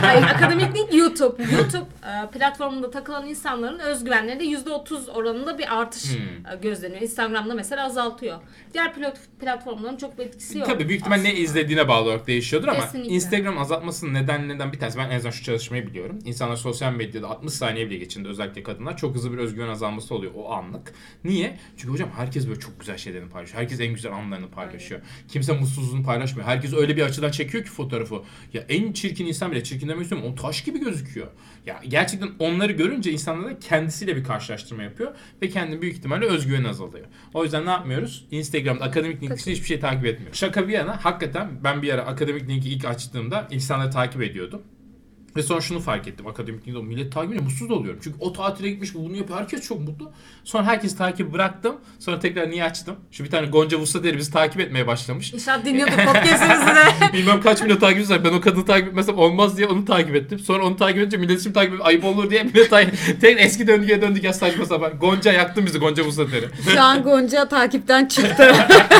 Hayır, 0.00 0.22
akademik 0.22 0.76
link 0.76 0.94
YouTube. 0.94 1.42
YouTube 1.42 1.86
e, 2.04 2.30
platformunda 2.38 2.90
takılan 2.90 3.26
insanların 3.26 3.78
özgüvenlerinde 3.78 4.44
%30 4.44 5.10
oranında 5.10 5.58
bir 5.58 5.78
artış 5.80 6.04
Hmm. 6.08 6.52
e, 6.52 6.56
gözleniyor. 6.62 7.00
Instagram'da 7.02 7.54
mesela 7.54 7.84
azaltıyor. 7.86 8.38
Diğer 8.74 8.94
plat- 8.94 9.18
platformların 9.40 9.96
çok 9.96 10.18
bir 10.18 10.24
etkisi 10.26 10.58
yok. 10.58 10.66
Tabii 10.68 10.88
büyük 10.88 11.00
ihtimal 11.00 11.16
ne 11.16 11.34
izlediğine 11.34 11.88
bağlı 11.88 12.04
olarak 12.04 12.26
değişiyordur 12.26 12.68
ama 12.68 12.80
Kesinlikle. 12.80 13.14
Instagram 13.14 13.58
azaltmasının 13.58 14.14
nedenlerinden 14.14 14.72
bir 14.72 14.78
tanesi 14.78 14.98
ben 14.98 15.10
en 15.10 15.16
azından 15.16 15.30
şu 15.30 15.44
çalışmayı 15.44 15.86
biliyorum. 15.86 16.18
İnsanlar 16.24 16.56
sosyal 16.56 16.92
medyada 16.92 17.28
60 17.28 17.52
saniye 17.52 17.86
bile 17.90 17.98
geçinde 17.98 18.28
özellikle 18.28 18.62
kadınlar 18.62 18.96
çok 18.96 19.14
hızlı 19.14 19.32
bir 19.32 19.38
özgüven 19.38 19.68
azalması 19.68 20.14
oluyor 20.14 20.32
o 20.36 20.52
anlık. 20.52 20.92
Niye? 21.24 21.58
Çünkü 21.76 21.92
hocam 21.92 22.07
ama 22.08 22.18
herkes 22.18 22.48
böyle 22.48 22.60
çok 22.60 22.80
güzel 22.80 22.96
şeylerini 22.96 23.28
paylaşıyor. 23.28 23.62
Herkes 23.62 23.80
en 23.80 23.94
güzel 23.94 24.12
anlarını 24.12 24.50
paylaşıyor. 24.50 25.00
Kimse 25.28 25.52
mutsuzluğunu 25.52 26.02
paylaşmıyor. 26.02 26.48
Herkes 26.48 26.74
öyle 26.74 26.96
bir 26.96 27.02
açıdan 27.02 27.30
çekiyor 27.30 27.64
ki 27.64 27.70
fotoğrafı. 27.70 28.22
Ya 28.54 28.64
en 28.68 28.92
çirkin 28.92 29.26
insan 29.26 29.52
bile 29.52 29.64
çirkin 29.64 29.88
demek 29.88 30.02
istiyorum. 30.02 30.28
O 30.32 30.34
taş 30.34 30.64
gibi 30.64 30.80
gözüküyor. 30.80 31.26
Ya 31.66 31.80
gerçekten 31.88 32.30
onları 32.38 32.72
görünce 32.72 33.12
insanlar 33.12 33.50
da 33.50 33.58
kendisiyle 33.58 34.16
bir 34.16 34.24
karşılaştırma 34.24 34.82
yapıyor 34.82 35.14
ve 35.42 35.48
kendi 35.48 35.82
büyük 35.82 35.96
ihtimalle 35.96 36.26
özgüveni 36.26 36.68
azalıyor. 36.68 37.06
O 37.34 37.44
yüzden 37.44 37.66
ne 37.66 37.70
yapmıyoruz? 37.70 38.26
Instagram'da 38.30 38.84
akademik 38.84 39.22
link 39.22 39.32
dışında 39.32 39.54
hiçbir 39.54 39.66
şey 39.66 39.80
takip 39.80 40.06
etmiyor. 40.06 40.34
Şaka 40.34 40.68
bir 40.68 40.72
yana 40.72 41.04
hakikaten 41.04 41.50
ben 41.64 41.82
bir 41.82 41.94
ara 41.94 42.02
akademik 42.02 42.48
linki 42.48 42.68
ilk 42.68 42.84
açtığımda 42.84 43.48
insanları 43.50 43.90
takip 43.90 44.22
ediyordum. 44.22 44.62
Ve 45.38 45.42
sonra 45.42 45.60
şunu 45.60 45.80
fark 45.80 46.08
ettim 46.08 46.26
akademik 46.26 46.68
linkte 46.68 46.82
millet 46.82 47.12
takip 47.12 47.30
edince 47.30 47.44
mutsuz 47.44 47.68
da 47.68 47.74
oluyorum. 47.74 48.00
Çünkü 48.04 48.16
o 48.20 48.32
tatile 48.32 48.70
gitmiş 48.70 48.94
bu 48.94 49.04
bunu 49.04 49.16
yapıyor 49.16 49.38
herkes 49.38 49.68
çok 49.68 49.80
mutlu. 49.80 50.10
Sonra 50.44 50.64
herkes 50.64 50.96
takibi 50.96 51.32
bıraktım. 51.32 51.76
Sonra 51.98 52.18
tekrar 52.18 52.50
niye 52.50 52.64
açtım? 52.64 52.96
Şu 53.10 53.24
bir 53.24 53.30
tane 53.30 53.46
Gonca 53.46 53.78
Vuslateri 53.78 54.18
bizi 54.18 54.32
takip 54.32 54.60
etmeye 54.60 54.86
başlamış. 54.86 55.32
İnşaat 55.34 55.64
dinliyordu 55.64 55.90
podcast'imizi 55.90 56.66
de. 56.66 57.12
Bilmem 57.12 57.40
kaç 57.40 57.62
milyon 57.62 57.76
takipçisi 57.76 58.12
var. 58.12 58.24
Ben 58.24 58.32
o 58.32 58.40
kadını 58.40 58.64
takip 58.64 58.88
etmesem 58.88 59.18
olmaz 59.18 59.56
diye 59.56 59.66
onu 59.66 59.84
takip 59.84 60.16
ettim. 60.16 60.38
Sonra 60.38 60.66
onu 60.66 60.76
takip 60.76 60.98
edince 60.98 61.16
millet 61.16 61.42
şimdi 61.42 61.54
takip 61.54 61.72
edip 61.72 61.86
ayıp 61.86 62.04
olur 62.04 62.30
diye 62.30 62.42
millet 62.42 62.70
takip 62.70 62.94
Tek 63.20 63.40
eski 63.40 63.66
döngüye 63.66 64.02
döndük 64.02 64.24
ya 64.24 64.32
saçma 64.32 64.64
sapan. 64.64 64.92
Gonca 65.00 65.32
yaktın 65.32 65.66
bizi 65.66 65.78
Gonca 65.78 66.04
Vuslateri. 66.04 66.48
Şu 66.72 66.80
an 66.80 67.02
Gonca 67.02 67.48
takipten 67.48 68.06
çıktı. 68.06 68.52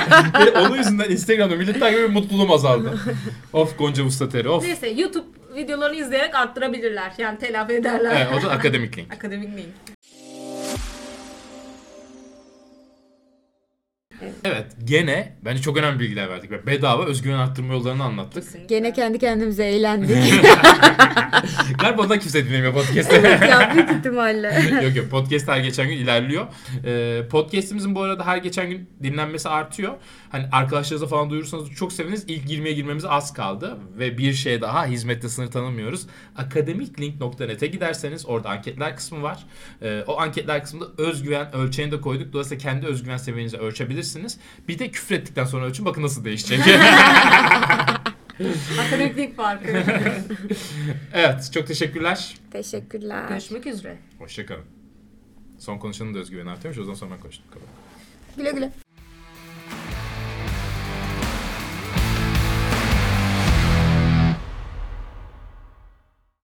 Onun 0.56 0.76
yüzünden 0.76 1.10
Instagram'da 1.10 1.56
millet 1.56 1.80
takip 1.80 1.98
edip 1.98 2.10
mutluluğum 2.10 2.52
azaldı. 2.52 2.98
of 3.52 3.78
Gonca 3.78 4.04
Vuslateri 4.04 4.48
of. 4.48 4.64
Neyse 4.64 4.88
YouTube 4.88 5.37
videolarını 5.54 5.96
izleyerek 5.96 6.34
arttırabilirler. 6.34 7.12
Yani 7.18 7.38
telafi 7.38 7.72
ederler. 7.72 8.26
Evet, 8.30 8.44
o 8.44 8.46
da 8.46 8.52
akademik 8.52 8.98
link. 8.98 9.12
Akademik 9.14 9.56
değil. 9.56 9.68
Evet 14.44 14.66
gene 14.84 15.32
bence 15.44 15.62
çok 15.62 15.76
önemli 15.76 16.00
bilgiler 16.00 16.28
verdik. 16.28 16.50
Ve 16.50 16.66
bedava 16.66 17.04
özgüven 17.04 17.38
arttırma 17.38 17.72
yollarını 17.74 18.04
anlattık. 18.04 18.42
Kesinlikle. 18.44 18.76
Gene 18.78 18.92
kendi 18.92 19.18
kendimize 19.18 19.64
eğlendik. 19.64 20.10
Galiba 21.78 22.02
ondan 22.02 22.18
kimse 22.18 22.46
dinlemiyor 22.46 22.72
podcast'ı. 22.74 23.14
ya 23.50 23.72
büyük 23.74 23.90
ihtimalle. 23.90 24.80
yok 24.84 24.96
yok 24.96 25.10
podcast 25.10 25.48
her 25.48 25.58
geçen 25.58 25.88
gün 25.88 25.96
ilerliyor. 25.96 26.46
Ee, 26.84 27.22
podcast'imizin 27.30 27.94
bu 27.94 28.02
arada 28.02 28.26
her 28.26 28.36
geçen 28.36 28.70
gün 28.70 28.90
dinlenmesi 29.02 29.48
artıyor. 29.48 29.94
Hani 30.30 30.44
arkadaşlarınıza 30.52 31.06
falan 31.06 31.30
duyurursanız 31.30 31.70
çok 31.70 31.92
seviniriz. 31.92 32.24
İlk 32.28 32.50
20'ye 32.50 32.72
girmemize 32.72 33.08
az 33.08 33.32
kaldı. 33.32 33.78
Ve 33.98 34.18
bir 34.18 34.32
şey 34.32 34.60
daha 34.60 34.86
hizmette 34.86 35.28
sınır 35.28 35.50
tanımıyoruz. 35.50 36.06
Akademiklink.net'e 36.36 37.66
giderseniz 37.66 38.26
orada 38.26 38.48
anketler 38.48 38.96
kısmı 38.96 39.22
var. 39.22 39.46
Ee, 39.82 40.02
o 40.06 40.20
anketler 40.20 40.62
kısmında 40.62 40.86
özgüven 40.98 41.54
ölçeğini 41.56 41.92
de 41.92 42.00
koyduk. 42.00 42.32
Dolayısıyla 42.32 42.62
kendi 42.62 42.86
özgüven 42.86 43.16
seviyenizi 43.16 43.56
ölçebilirsiniz. 43.56 44.07
Bir 44.68 44.78
de 44.78 44.90
küfür 44.90 45.14
ettikten 45.14 45.44
sonra 45.44 45.64
ölçün 45.66 45.84
bakın 45.84 46.02
nasıl 46.02 46.24
değişecek. 46.24 46.60
Akademik 48.80 49.36
farkı. 49.36 49.82
evet 51.14 51.50
çok 51.54 51.66
teşekkürler. 51.66 52.36
Teşekkürler. 52.52 53.28
Görüşmek 53.28 53.66
üzere. 53.66 53.96
Hoşçakalın. 54.18 54.64
Son 55.58 55.78
konuşanın 55.78 56.14
da 56.14 56.18
özgüveni 56.18 56.50
artıyormuş. 56.50 56.78
O 56.78 56.84
zaman 56.84 56.98
sonra 56.98 57.10
ben 57.14 57.20
konuştum. 57.20 57.44
Güle 58.36 58.50
güle. 58.50 58.72